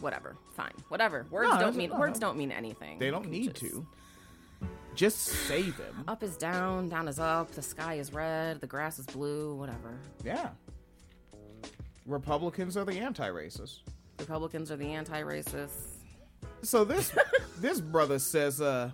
[0.01, 1.27] whatever, fine, whatever.
[1.31, 1.99] Words No, don't mean no.
[1.99, 2.99] words don't mean anything.
[3.01, 3.87] They don't need just- to.
[4.95, 6.03] Just say them.
[6.09, 7.53] Up is down, down is up.
[7.53, 9.55] The sky is red, the grass is blue.
[9.55, 9.97] Whatever.
[10.25, 10.49] Yeah.
[12.09, 13.81] Republicans are the anti-racists.
[14.19, 15.99] Republicans are the anti-racists.
[16.63, 17.13] So this
[17.59, 18.91] this brother says, uh,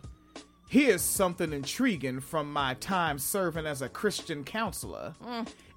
[0.69, 5.15] here's something intriguing from my time serving as a Christian counselor.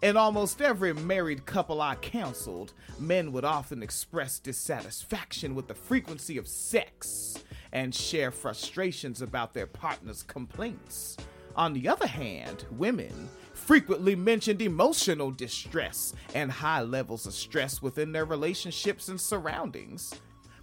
[0.01, 6.37] In almost every married couple I counseled, men would often express dissatisfaction with the frequency
[6.39, 11.17] of sex and share frustrations about their partner's complaints.
[11.57, 18.11] On the other hand, women frequently mentioned emotional distress and high levels of stress within
[18.11, 20.13] their relationships and surroundings.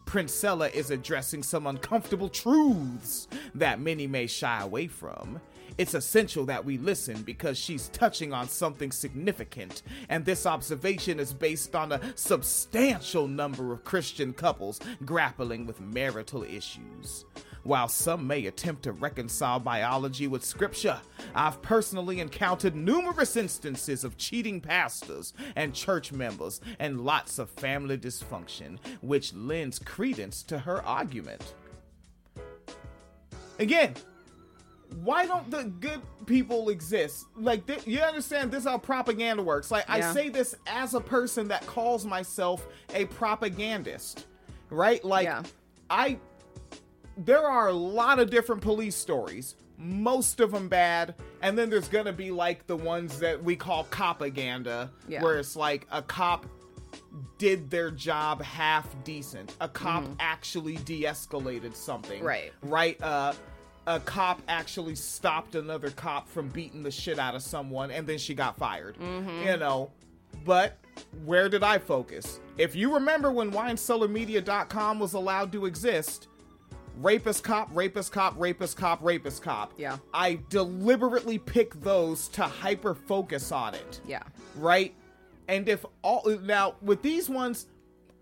[0.07, 3.26] Princella is addressing some uncomfortable truths
[3.57, 5.40] that many may shy away from.
[5.78, 11.32] It's essential that we listen because she's touching on something significant, and this observation is
[11.32, 17.24] based on a substantial number of Christian couples grappling with marital issues.
[17.64, 21.00] While some may attempt to reconcile biology with scripture,
[21.34, 27.96] I've personally encountered numerous instances of cheating pastors and church members and lots of family
[27.96, 31.54] dysfunction, which lends credence to her argument.
[33.58, 33.94] Again,
[35.02, 37.24] why don't the good people exist?
[37.34, 39.70] Like, th- you understand this is how propaganda works.
[39.70, 44.26] Like, I say this as a person that calls myself a propagandist,
[44.70, 45.02] right?
[45.02, 45.42] Like, Yeah.
[45.90, 46.18] I
[47.16, 51.88] there are a lot of different police stories most of them bad and then there's
[51.88, 55.22] gonna be like the ones that we call copaganda Yeah.
[55.22, 56.46] where it's like a cop
[57.38, 62.26] did their job half decent a cop actually de-escalated something Mm-hmm.
[62.26, 62.52] Right.
[62.62, 63.32] right uh
[63.86, 68.18] a cop actually stopped another cop from beating the shit out of someone and then
[68.18, 69.46] she got fired Mm-hmm.
[69.48, 69.90] you know
[70.44, 70.78] but
[71.24, 76.28] where did i focus if you remember when winecellarmedia.com was allowed to exist
[76.99, 79.72] rapist cop, rapist cop, rapist cop, rapist cop.
[79.76, 79.99] Yeah.
[80.12, 84.01] I deliberately pick those to hyper focus on it.
[84.07, 84.22] Yeah.
[84.57, 84.95] Right?
[85.49, 87.66] And if all now with these ones,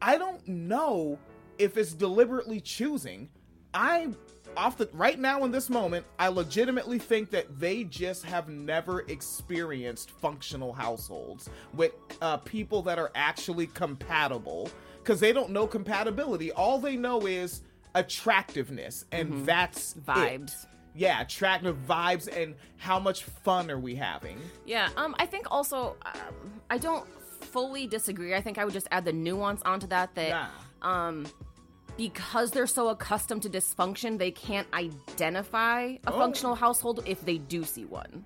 [0.01, 1.19] I don't know
[1.59, 3.29] if it's deliberately choosing.
[3.75, 4.09] I
[4.57, 9.01] off the right now in this moment, I legitimately think that they just have never
[9.03, 16.53] experienced functional households with uh, people that are actually compatible because they don't know compatibility.
[16.53, 17.63] All they know is
[17.95, 20.05] attractiveness, and that's it.
[20.07, 20.67] Vibes.
[20.95, 24.39] Yeah, attractive vibes, and how much fun are we having?
[24.67, 27.07] Yeah, um, I think also um, I don't
[27.41, 28.35] fully disagree.
[28.35, 30.49] I think I would just add the nuance onto that that Yeah.
[30.83, 31.27] um,
[31.97, 36.19] because they're so accustomed to dysfunction, they can't identify a Oh.
[36.19, 38.25] functional household if they do see one.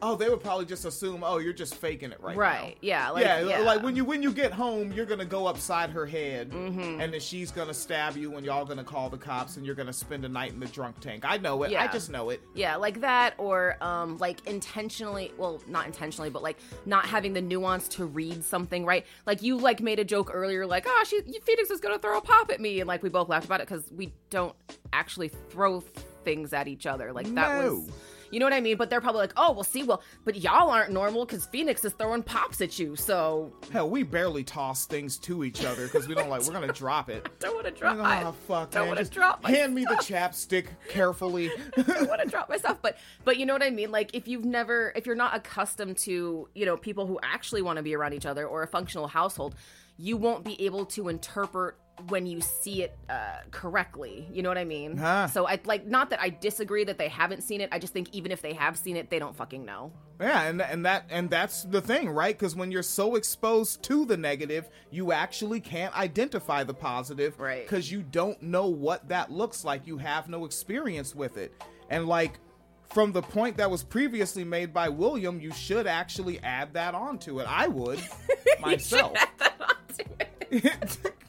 [0.00, 2.40] Oh, they would probably just assume, oh, you're just faking it right now.
[2.40, 2.76] Right.
[2.80, 3.10] Yeah.
[3.10, 6.06] Like, yeah, yeah, like when you when you get home, you're gonna go upside her
[6.06, 9.74] head, and then she's gonna stab you, and y'all gonna call the cops, and you're
[9.74, 11.24] gonna spend a night in the drunk tank.
[11.26, 11.72] I know it.
[11.72, 11.82] Yeah.
[11.82, 12.40] I just know it.
[12.54, 17.40] Yeah, like that, or um, like intentionally, well, not intentionally, but like not having the
[17.42, 19.04] nuance to read something right.
[19.26, 22.20] Like you like made a joke earlier, like, oh, she Phoenix is gonna throw a
[22.20, 24.54] pop at me, and like we both laughed about it because we don't
[24.92, 25.80] actually throw
[26.24, 27.12] things at each other.
[27.12, 27.74] Like that No.
[27.80, 27.90] was.
[28.30, 28.76] You know what I mean?
[28.76, 31.92] But they're probably like, oh, well, see, well, but y'all aren't normal because Phoenix is
[31.92, 32.96] throwing pops at you.
[32.96, 36.42] So Hell, we barely toss things to each other because we don't like.
[36.46, 37.28] We're gonna drop it.
[37.40, 37.96] don't want to drop.
[37.96, 38.26] It.
[38.26, 39.44] Oh fuck, don't want to drop.
[39.44, 41.50] hand me the chapstick carefully.
[41.76, 43.90] I want to drop myself, but but you know what I mean.
[43.90, 47.76] Like if you've never, if you're not accustomed to, you know, people who actually want
[47.76, 49.54] to be around each other or a functional household,
[49.96, 51.76] you won't be able to interpret
[52.08, 54.28] when you see it uh, correctly.
[54.32, 54.96] You know what I mean?
[54.96, 55.28] Huh.
[55.28, 57.68] So I like not that I disagree that they haven't seen it.
[57.72, 59.92] I just think even if they have seen it, they don't fucking know.
[60.20, 62.36] Yeah, and and that and that's the thing, right?
[62.36, 67.64] Because when you're so exposed to the negative, you actually can't identify the positive, Right.
[67.64, 69.86] Because you don't know what that looks like.
[69.86, 71.52] You have no experience with it,
[71.90, 72.40] and like
[72.88, 77.38] from the point that was previously made by William, you should actually add that onto
[77.38, 77.46] it.
[77.48, 78.00] I would
[78.60, 79.16] myself.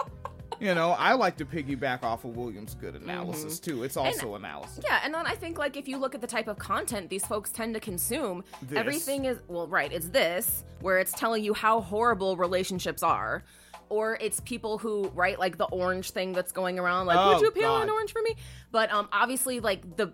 [0.59, 3.77] you know, I like to piggyback off of William's good analysis mm-hmm.
[3.77, 3.83] too.
[3.83, 4.83] It's also analysis.
[4.83, 7.25] Yeah, and then I think like if you look at the type of content these
[7.25, 8.77] folks tend to consume, This.
[8.77, 13.43] everything is well, right, it's this where it's telling you how horrible relationships are.
[13.89, 17.41] Or it's people who, right, like the orange thing that's going around, like, Oh, would
[17.41, 18.35] you peel an orange for me?
[18.71, 20.13] But um, obviously, like the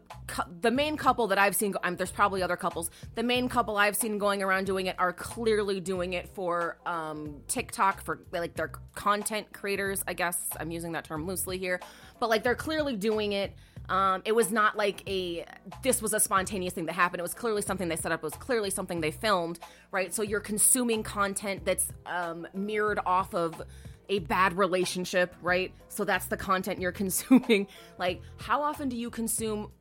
[0.62, 2.90] the main couple that I've seen, go- um, there's probably other couples.
[3.16, 7.42] The main couple I've seen going around doing it are clearly doing it for um,
[7.50, 10.04] TikTok, for like their content creators.
[10.08, 11.82] I guess I'm using that term loosely here,
[12.20, 13.54] but like they're clearly doing it.
[13.90, 15.46] Um, it was not like a
[15.84, 17.20] this was a spontaneous thing that happened.
[17.20, 18.20] It was clearly something they set up.
[18.20, 19.60] It was clearly something they filmed,
[19.92, 20.14] right?
[20.14, 23.62] So you're consuming content that's um, mirrored off of
[24.10, 25.74] a bad relationship, right?
[25.90, 27.68] So that's the content you're consuming.
[27.98, 29.72] Like, how often do you consume?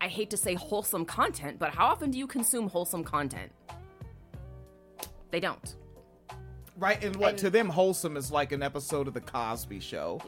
[0.00, 3.52] I hate to say wholesome content, but how often do you consume wholesome content?
[5.30, 5.74] They don't.
[6.80, 10.20] Right, and what And- to them wholesome is like an episode of the Cosby Show.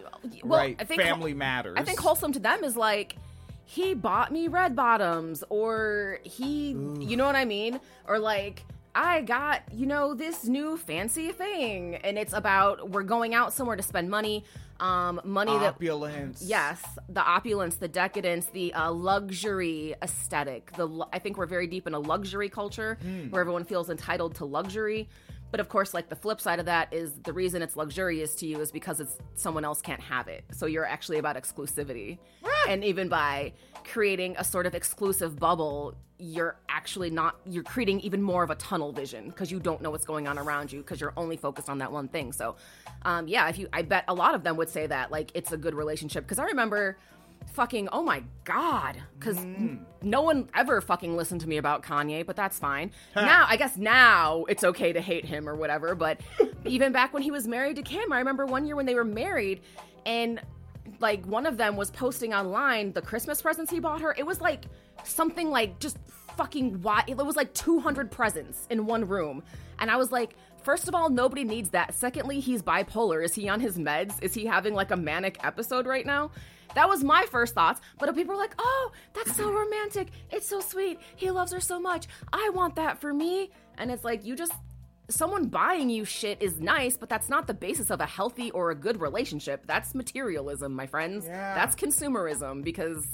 [0.44, 1.74] Well, right, I think Family Matters.
[1.78, 3.16] I think wholesome to them is like
[3.64, 7.80] he bought me red bottoms or he you know what I mean?
[8.06, 13.34] Or like I got, you know, this new fancy thing and it's about we're going
[13.34, 14.44] out somewhere to spend money.
[14.78, 16.42] Um money that opulence.
[16.42, 20.72] Yes, the opulence, the decadence, the uh, luxury aesthetic.
[20.72, 22.98] The I think we're very deep in a luxury culture
[23.30, 25.08] where everyone feels entitled to luxury.
[25.52, 28.46] But of course, like the flip side of that is the reason it's luxurious to
[28.46, 30.44] you is because it's someone else can't have it.
[30.50, 32.18] So you're actually about exclusivity.
[32.68, 33.52] and even by
[33.84, 38.54] creating a sort of exclusive bubble, you're actually not you're creating even more of a
[38.54, 41.68] tunnel vision because you don't know what's going on around you because you're only focused
[41.68, 42.32] on that one thing.
[42.32, 42.56] So
[43.02, 45.52] um yeah, if you I bet a lot of them would say that like it's
[45.52, 46.96] a good relationship because I remember
[47.50, 49.78] fucking oh my god because mm.
[50.02, 53.76] no one ever fucking listened to me about kanye but that's fine now i guess
[53.76, 56.20] now it's okay to hate him or whatever but
[56.64, 59.04] even back when he was married to kim i remember one year when they were
[59.04, 59.60] married
[60.06, 60.40] and
[61.00, 64.40] like one of them was posting online the christmas presents he bought her it was
[64.40, 64.64] like
[65.04, 65.98] something like just
[66.36, 69.42] fucking why it was like 200 presents in one room
[69.78, 71.94] and i was like First of all, nobody needs that.
[71.94, 73.24] Secondly, he's bipolar.
[73.24, 74.14] Is he on his meds?
[74.22, 76.30] Is he having like a manic episode right now?
[76.74, 77.80] That was my first thoughts.
[77.98, 80.08] But people were like, oh, that's so romantic.
[80.30, 80.98] It's so sweet.
[81.16, 82.06] He loves her so much.
[82.32, 83.50] I want that for me.
[83.78, 84.52] And it's like, you just,
[85.08, 88.70] someone buying you shit is nice, but that's not the basis of a healthy or
[88.70, 89.66] a good relationship.
[89.66, 91.26] That's materialism, my friends.
[91.26, 91.54] Yeah.
[91.54, 93.06] That's consumerism because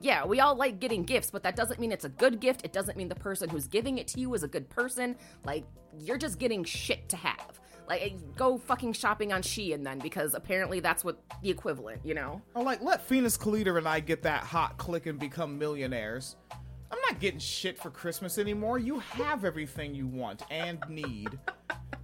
[0.00, 2.64] yeah, we all like getting gifts, but that doesn't mean it's a good gift.
[2.64, 5.14] It doesn't mean the person who's giving it to you is a good person.
[5.44, 5.64] Like,
[5.98, 7.59] you're just getting shit to have.
[7.88, 12.14] Like, go fucking shopping on Shein and then, because apparently that's what the equivalent, you
[12.14, 12.40] know?
[12.54, 16.36] I'm like, let Phoenix Calida and I get that hot click and become millionaires.
[16.92, 18.78] I'm not getting shit for Christmas anymore.
[18.78, 21.38] You have everything you want and need.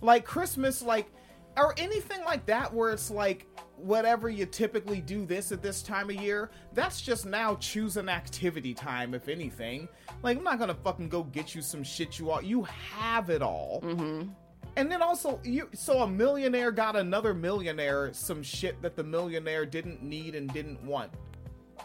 [0.01, 1.11] like Christmas, like,
[1.57, 3.47] or anything like that where it's like
[3.77, 8.09] whatever you typically do this at this time of year, that's just now choose an
[8.09, 9.89] activity time, if anything.
[10.23, 12.43] Like, I'm not gonna fucking go get you some shit you all.
[12.43, 13.81] You have it all.
[13.83, 14.31] Mm-hmm.
[14.77, 19.65] And then also, you so a millionaire got another millionaire some shit that the millionaire
[19.65, 21.11] didn't need and didn't want.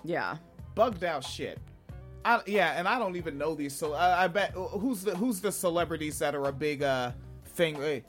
[0.04, 0.38] Yeah.
[0.76, 1.60] Bugged out shit.
[2.24, 3.74] I, yeah, and I don't even know these.
[3.74, 7.12] So I, I bet who's the who's the celebrities that are a big uh
[7.46, 7.76] thing?
[7.76, 8.04] Hey,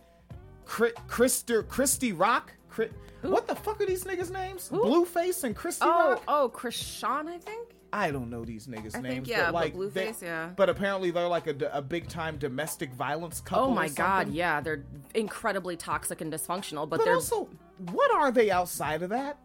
[0.67, 2.53] Chri- Christy Christy Rock.
[2.71, 2.91] Chri-
[3.23, 4.69] what the fuck are these niggas' names?
[4.69, 6.23] Blueface and Christy Oh, Rock.
[6.27, 7.69] oh, Chrisean, I think?
[7.93, 9.15] I don't know these niggas' I names.
[9.15, 10.51] think yeah, but like but Blueface, they- yeah.
[10.57, 13.65] But apparently they're like a, a big time domestic violence couple.
[13.67, 14.85] Oh my god, yeah, they're
[15.15, 17.49] incredibly toxic and dysfunctional, but, But they're also,
[17.91, 19.39] what are they outside of that?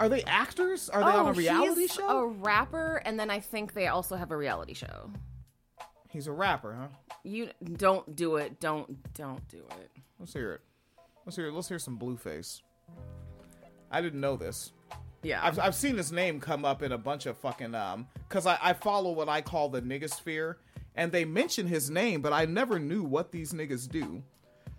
[0.00, 0.88] Are they actors?
[0.90, 2.08] Are they on a reality Oh, he's show?
[2.08, 5.10] A rapper, and then I think they also have a reality show.
[6.10, 6.88] He's a rapper, huh?
[7.22, 8.60] You don't do it.
[8.60, 9.90] Don't don't do it.
[10.18, 10.60] Let's hear it.
[11.24, 11.50] Let's hear.
[11.50, 12.60] Let's hear some Blueface.
[13.90, 14.72] I didn't know this.
[15.24, 15.40] Yeah.
[15.42, 18.58] I've, I've seen his name come up in a bunch of fucking um because I,
[18.62, 20.56] I follow what I call the niggasphere
[20.94, 24.22] and they mention his name but I never knew what these niggas do.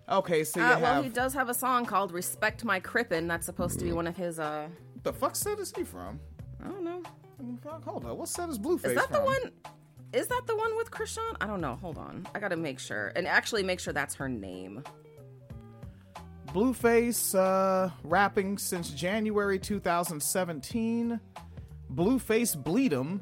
[0.08, 3.26] Okay, so you Uh, have well, he does have a song called "Respect My Crippin."
[3.26, 4.38] That's supposed to be one of his.
[4.38, 4.68] uh
[5.02, 6.20] the fuck set is he from?
[6.64, 7.02] I don't know.
[7.62, 9.52] Fuck, hold on, what set is Blueface Is that the one?
[10.12, 11.36] Is that the one with Chrisean?
[11.40, 11.74] I don't know.
[11.82, 12.26] Hold on.
[12.34, 14.82] I gotta make sure and actually make sure that's her name.
[16.56, 21.20] Blueface uh, rapping since January 2017.
[21.94, 23.20] Blueface Bleed'em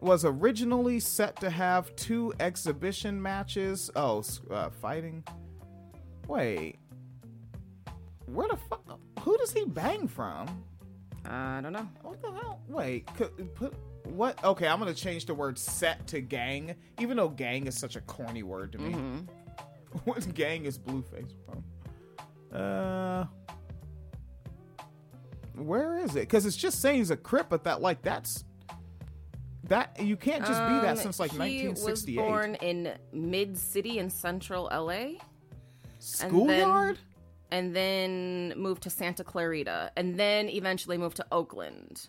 [0.00, 3.88] was originally set to have two exhibition matches.
[3.94, 5.22] Oh, uh, fighting.
[6.26, 6.80] Wait.
[8.26, 8.98] Where the fuck?
[9.20, 10.64] Who does he bang from?
[11.24, 11.88] I don't know.
[12.02, 12.62] What the hell?
[12.66, 13.06] Wait.
[13.14, 14.42] Could, put what?
[14.42, 18.00] Okay, I'm gonna change the word set to gang, even though gang is such a
[18.00, 18.92] corny word to me.
[20.04, 21.62] what gang is Blueface from?
[22.56, 23.24] Uh,
[25.54, 26.20] where is it?
[26.20, 28.44] Because it's just saying he's a crip, but that like that's
[29.64, 32.16] that you can't just be that Um, since like he 1968.
[32.16, 35.18] was born in Mid City in Central LA,
[35.98, 36.98] Schoolyard.
[37.50, 42.08] and then moved to Santa Clarita, and then eventually moved to Oakland.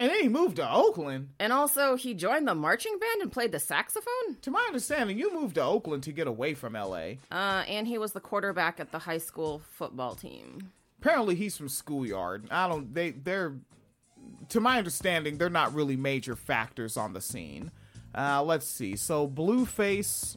[0.00, 1.30] And then he moved to Oakland.
[1.40, 4.36] And also, he joined the marching band and played the saxophone.
[4.42, 7.14] To my understanding, you moved to Oakland to get away from LA.
[7.32, 10.70] Uh, and he was the quarterback at the high school football team.
[11.00, 12.46] Apparently, he's from Schoolyard.
[12.50, 12.92] I don't.
[12.94, 13.54] They they're.
[14.50, 17.70] To my understanding, they're not really major factors on the scene.
[18.14, 18.96] Uh, let's see.
[18.96, 20.36] So Blueface.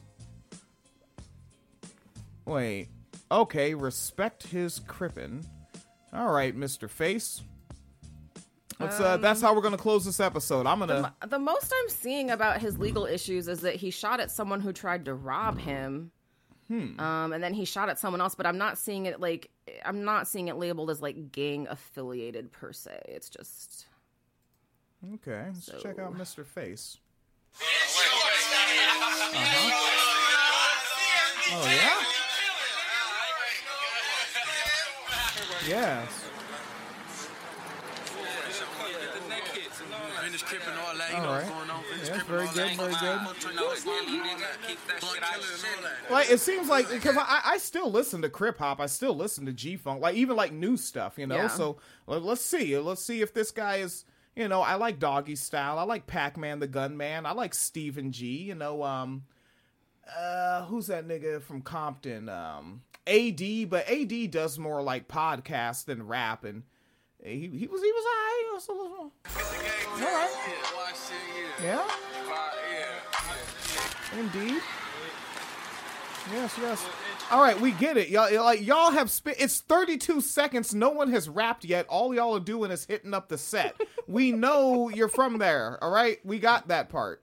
[2.44, 2.88] Wait.
[3.30, 3.74] Okay.
[3.74, 5.44] Respect his crippin.
[6.12, 7.42] All right, Mister Face.
[8.82, 9.00] Let's.
[9.00, 10.66] uh, that's how we're gonna close this episode.
[10.66, 11.14] I'm gonna.
[11.26, 14.72] The most I'm seeing about his legal issues is that he shot at someone who
[14.72, 16.10] tried to rob him.
[16.70, 19.50] Um, and then he shot at someone else, but I'm not seeing it like
[19.84, 22.98] I'm not seeing it labeled as like gang affiliated per se.
[23.08, 23.86] It's just
[25.14, 25.46] Okay.
[25.52, 26.96] Let's check out Mister Face.
[29.34, 29.88] Uh-huh.
[31.54, 32.00] Oh yeah.
[35.68, 36.21] Yes.
[40.32, 41.44] Finish crippin' all that, you All know right.
[41.44, 41.84] what's going on.
[42.02, 43.54] Yeah, crippin' very good, very good.
[43.54, 44.66] No, it's not, nigga.
[44.66, 46.10] Keep that shit out shit.
[46.10, 49.44] Like it seems like because I, I still listen to crip hop, I still listen
[49.44, 51.36] to G funk, like even like new stuff, you know.
[51.36, 51.48] Yeah.
[51.48, 51.76] So
[52.06, 55.78] let, let's see, let's see if this guy is, you know, I like Doggy Style,
[55.78, 59.24] I like Pac Man the Gunman, I like Stephen G, you know, um,
[60.16, 66.06] uh, who's that nigga from Compton, um, AD, but AD does more like podcast than
[66.06, 66.62] rap, and
[67.24, 69.12] he he was he was alright, was all
[70.00, 70.30] right,
[71.62, 71.82] yeah.
[74.18, 74.60] Indeed.
[76.32, 76.86] Yes, yes.
[77.30, 78.08] All right, we get it.
[78.08, 79.38] Y'all, y'all- like y'all have spent.
[79.40, 80.74] It's 32 seconds.
[80.74, 81.86] No one has rapped yet.
[81.88, 83.80] All y'all are doing is hitting up the set.
[84.06, 85.78] we know you're from there.
[85.82, 87.22] All right, we got that part.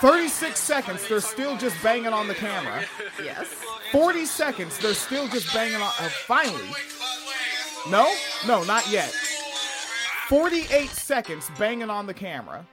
[0.00, 1.06] 36 seconds.
[1.08, 2.84] They're still just banging on the camera.
[3.22, 3.46] yes.
[3.92, 4.78] 40 seconds.
[4.78, 5.82] They're still just banging on.
[5.82, 6.68] Uh, finally.
[7.90, 8.12] No,
[8.46, 9.10] no, not yet.
[10.28, 12.66] 48 seconds banging on the camera.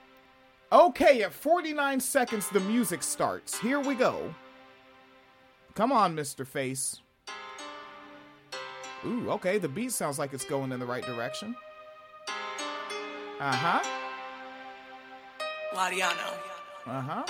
[0.72, 3.58] Okay, at 49 seconds, the music starts.
[3.58, 4.34] Here we go.
[5.74, 6.46] Come on, Mr.
[6.46, 7.00] Face.
[9.06, 11.54] Ooh, okay, the beat sounds like it's going in the right direction.
[13.38, 13.82] Uh huh.
[15.74, 16.34] Lariano.
[16.86, 17.24] Uh huh.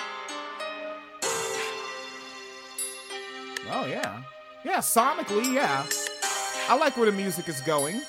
[3.72, 4.22] Oh, yeah.
[4.64, 5.84] Yeah, sonically, yeah.
[6.68, 8.00] I like where the music is going.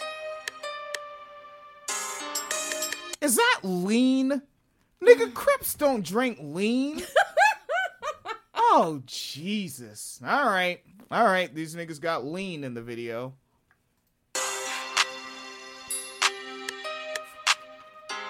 [3.22, 4.41] Is that lean?
[5.03, 7.03] Nigga, Crips don't drink lean.
[8.55, 10.20] oh, Jesus.
[10.26, 10.82] All right.
[11.12, 11.53] All right.
[11.53, 13.34] These niggas got lean in the video.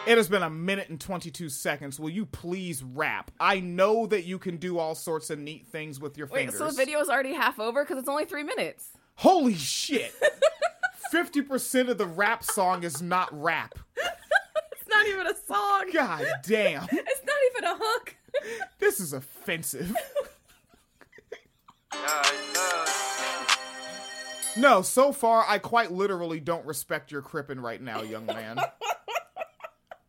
[0.06, 2.00] It has been a minute and 22 seconds.
[2.00, 3.30] Will you please rap?
[3.42, 6.58] I know that you can do all sorts of neat things with your Wait, fingers.
[6.58, 8.92] so the video is already half over because it's only three minutes.
[9.18, 10.14] Holy shit.
[11.14, 13.78] 50% of the rap song is not rap.
[13.96, 15.90] It's not even a song.
[15.94, 16.84] God damn.
[16.92, 18.16] It's not even a hook.
[18.80, 19.96] This is offensive.
[24.56, 28.58] No, so far I quite literally don't respect your crippin right now, young man.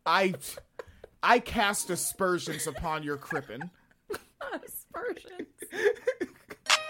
[0.05, 0.33] I
[1.21, 3.69] I cast aspersions upon your crippin.
[4.53, 5.47] Aspersions.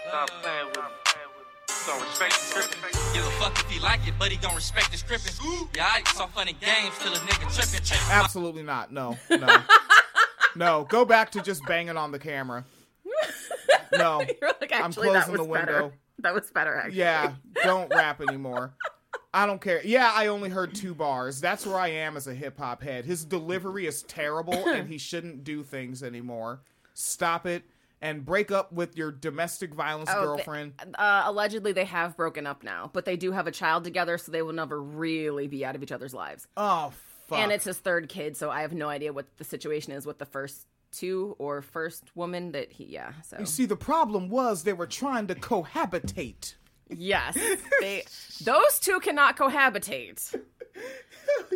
[0.08, 1.09] Stop playing with me.
[1.86, 3.14] Don't respect the scripting.
[3.14, 5.76] Give a fuck if he like it, but he gon' respect the scripting.
[5.76, 7.84] Yeah, I saw funny games till a nigga tripping.
[7.84, 8.10] tripping.
[8.10, 8.92] Absolutely not.
[8.92, 9.56] No, no,
[10.56, 10.86] no.
[10.88, 12.64] Go back to just banging on the camera.
[13.96, 15.82] No, You're like, I'm actually, that closing was the better.
[15.82, 15.92] window.
[16.20, 16.98] That was better, actually.
[16.98, 17.32] Yeah,
[17.64, 18.74] don't rap anymore.
[19.32, 19.80] I don't care.
[19.84, 21.40] Yeah, I only heard two bars.
[21.40, 23.04] That's where I am as a hip hop head.
[23.04, 26.60] His delivery is terrible and he shouldn't do things anymore.
[26.94, 27.62] Stop it
[28.02, 30.72] and break up with your domestic violence Oh, girlfriend.
[30.84, 34.16] they- uh, allegedly, they have broken up now, but they do have a child together,
[34.18, 36.46] so they will never really be out of each other's lives.
[36.56, 36.92] oh,
[37.26, 37.38] fuck.
[37.38, 40.18] And it's his third kid, so I have no idea what the situation is with
[40.18, 42.84] the first two or first woman that he.
[42.84, 46.54] Yeah, so you see, the problem was they were trying to cohabitate.
[46.88, 47.38] yes,
[47.80, 48.02] they
[48.42, 50.34] those two cannot cohabitate.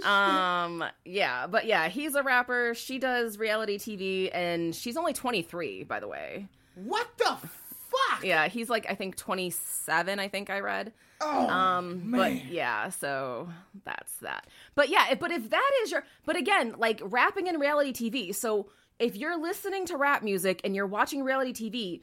[0.05, 2.75] Um, yeah, but yeah, he's a rapper.
[2.75, 6.47] She does reality TV, and she's only twenty three, by the way.
[6.75, 8.25] What the fuck?
[8.25, 10.19] Yeah, he's like I think twenty seven.
[10.19, 10.93] I think I read.
[11.21, 12.21] Oh, Um, man.
[12.21, 13.49] but yeah, so
[13.85, 14.47] that's that.
[14.75, 18.35] But yeah, if- but if that is your, but again, like rapping in reality TV.
[18.35, 18.69] So
[18.99, 22.01] if you're listening to rap music and you're watching reality TV,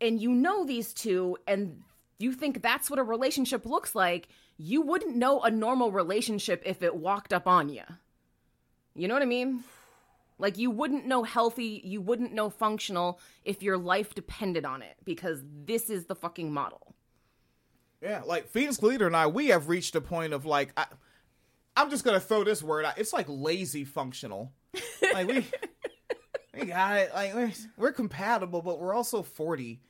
[0.00, 1.82] and you know these two, and
[2.18, 6.82] you think that's what a relationship looks like, you wouldn't know a normal relationship if
[6.82, 7.82] it walked up on you.
[8.94, 9.64] You know what I mean?
[10.38, 14.96] Like you wouldn't know healthy, you wouldn't know functional if your life depended on it
[15.04, 16.94] because this is the fucking model.
[18.00, 20.86] Yeah, like Phoenix Calida and I, we have reached a point of like, I,
[21.76, 22.98] I'm just gonna throw this word out.
[22.98, 24.52] It's like lazy functional.
[25.12, 25.46] Like we,
[26.58, 27.12] we got it.
[27.14, 29.80] Like we're, we're compatible, but we're also 40,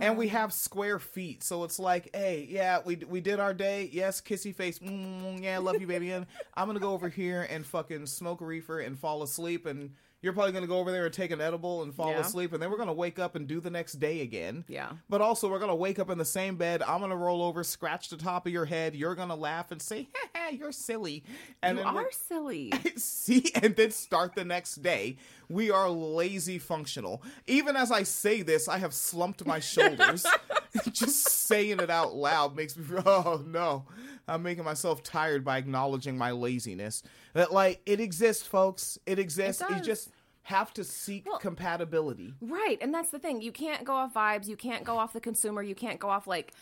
[0.00, 1.42] and we have square feet.
[1.42, 3.88] So it's like, hey, yeah, we we did our day.
[3.92, 4.78] Yes, kissy face.
[4.78, 6.10] Mm, yeah, love you, baby.
[6.10, 9.90] And I'm gonna go over here and fucking smoke a reefer and fall asleep and.
[10.22, 12.20] You're probably gonna go over there and take an edible and fall Yeah.
[12.20, 14.64] asleep, and then we're gonna wake up and do the next day again.
[14.68, 14.92] Yeah.
[15.10, 16.80] But also, we're gonna wake up in the same bed.
[16.82, 18.94] I'm gonna roll over, scratch the top of your head.
[18.94, 21.24] You're gonna laugh and say, "Ha ha, you're silly."
[21.62, 22.72] And you we're- silly.
[22.96, 25.18] see, and then start the next day.
[25.48, 27.22] We are lazy functional.
[27.46, 30.26] Even as I say this, I have slumped my shoulders.
[30.92, 32.84] Just saying it out loud makes me.
[33.06, 33.84] Oh no,
[34.26, 37.02] I'm making myself tired by acknowledging my laziness.
[37.34, 38.98] That like it exists, folks.
[39.06, 39.62] It exists.
[39.68, 39.86] you does.
[39.86, 40.10] just
[40.42, 42.34] have to seek Well- compatibility.
[42.40, 42.76] right.
[42.80, 43.40] And that's the thing.
[43.40, 44.46] You can't go off vibes.
[44.46, 45.62] You can't go off the consumer.
[45.62, 46.52] You can't go off like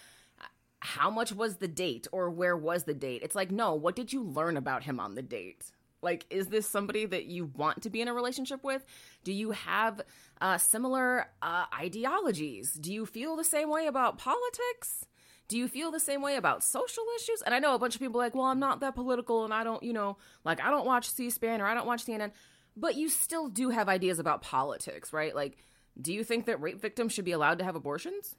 [0.81, 3.23] how much was the date or where was the date.
[3.23, 5.71] It's like, no, what did you learn about him on the date?
[6.03, 8.85] Like, is this somebody that you want to be in a relationship with?
[9.25, 10.01] Do you have
[10.41, 12.73] uh, similar uh, ideologies?
[12.73, 15.07] Do you feel the same way about politics?
[15.49, 17.43] Do you feel the same way about social issues?
[17.43, 19.53] And I know a bunch of people are like, well, I'm not that political and
[19.55, 22.33] I don't, you know, like I don't watch C SPAN or I don't watch CNN,
[22.77, 25.35] but you still do have ideas about politics, right?
[25.35, 25.59] Like,
[26.01, 28.35] do you think that rape victims should be allowed to have abortions?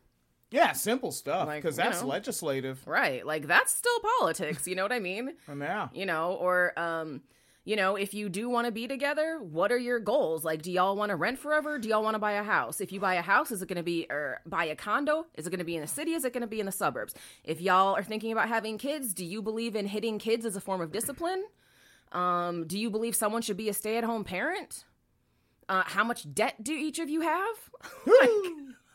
[0.49, 2.07] Yeah, simple stuff Like, because you that's know.
[2.07, 2.85] legislative.
[2.87, 3.25] Right.
[3.25, 5.33] Like, that's still politics, you know what I mean?
[5.55, 7.21] Yeah, you know, or um,
[7.65, 10.43] you know, if you do want to be together, what are your goals?
[10.43, 11.79] Like, do y'all want to rent forever?
[11.79, 12.81] Do y'all want to buy a house?
[12.81, 15.27] If you buy a house, is it going to be or buy a condo?
[15.35, 16.11] Is it going to be in the city?
[16.11, 17.13] Is it going to be in the suburbs?
[17.43, 20.61] If y'all are thinking about having kids, do you believe in hitting kids as a
[20.61, 21.45] form of discipline?
[22.11, 24.83] Um, do you believe someone should be a stay-at-home parent?
[25.69, 27.55] Uh, how much debt do each of you have?
[28.05, 28.29] like,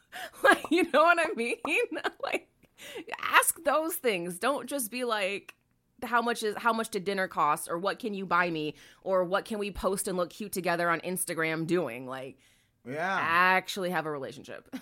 [0.45, 1.57] like, you know what I mean?
[2.23, 2.49] like,
[3.33, 4.39] ask those things.
[4.39, 5.55] Don't just be like,
[6.03, 9.25] how much is how much did dinner cost, or what can you buy me, or
[9.25, 12.07] what can we post and look cute together on Instagram doing?
[12.07, 12.39] Like,
[12.87, 14.75] yeah, actually have a relationship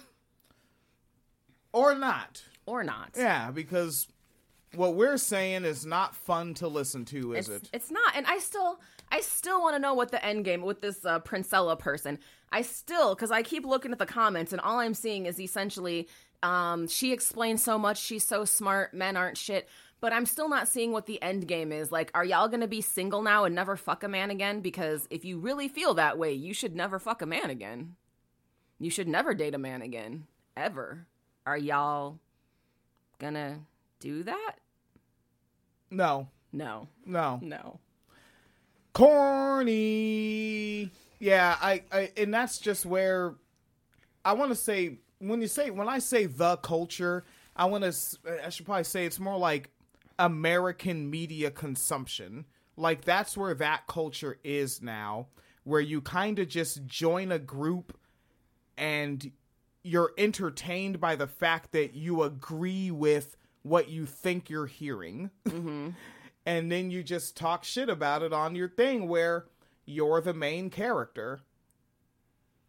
[1.72, 2.42] or not.
[2.66, 3.10] or not?
[3.16, 4.08] Yeah, because
[4.74, 7.70] what we're saying is not fun to listen to, is it's, it?
[7.72, 10.80] It's not, and I still, I still want to know what the end game with
[10.80, 12.18] this uh, Princella person.
[12.52, 16.08] I still, because I keep looking at the comments, and all I'm seeing is essentially,
[16.42, 19.68] um, she explains so much, she's so smart, men aren't shit.
[20.00, 21.90] But I'm still not seeing what the end game is.
[21.90, 24.60] Like, are y'all gonna be single now and never fuck a man again?
[24.60, 27.96] Because if you really feel that way, you should never fuck a man again.
[28.78, 30.26] You should never date a man again,
[30.56, 31.06] ever.
[31.46, 32.18] Are y'all
[33.18, 33.60] gonna
[34.00, 34.56] do that?
[35.90, 37.38] No, No, no.
[37.42, 37.80] no.
[39.56, 40.90] corny.
[41.18, 43.34] Yeah, I, I and that's just where
[44.24, 47.24] I want to say when you say when I say the culture,
[47.54, 47.94] I want to
[48.44, 49.70] I should probably say it's more like
[50.18, 52.46] American media consumption.
[52.76, 55.28] Like that's where that culture is now,
[55.64, 57.98] where you kind of just join a group
[58.76, 59.30] and
[59.82, 65.30] you're entertained by the fact that you agree with what you think you're hearing.
[65.46, 65.90] Mm-hmm.
[66.46, 69.46] and then you just talk shit about it on your thing where
[69.84, 71.40] you're the main character.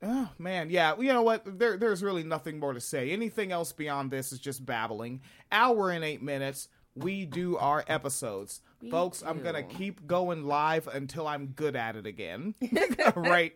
[0.01, 0.95] Oh man, yeah.
[0.99, 1.59] You know what?
[1.59, 3.11] There, there's really nothing more to say.
[3.11, 5.21] Anything else beyond this is just babbling.
[5.51, 6.69] Hour and eight minutes.
[6.97, 9.23] We do our episodes, We folks.
[9.25, 12.55] I'm gonna keep going live until I'm good at it again,
[13.15, 13.53] right?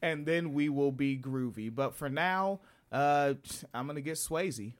[0.00, 1.74] And then we will be groovy.
[1.74, 2.60] But for now,
[2.90, 3.34] uh,
[3.74, 4.74] I'm gonna get Swayze.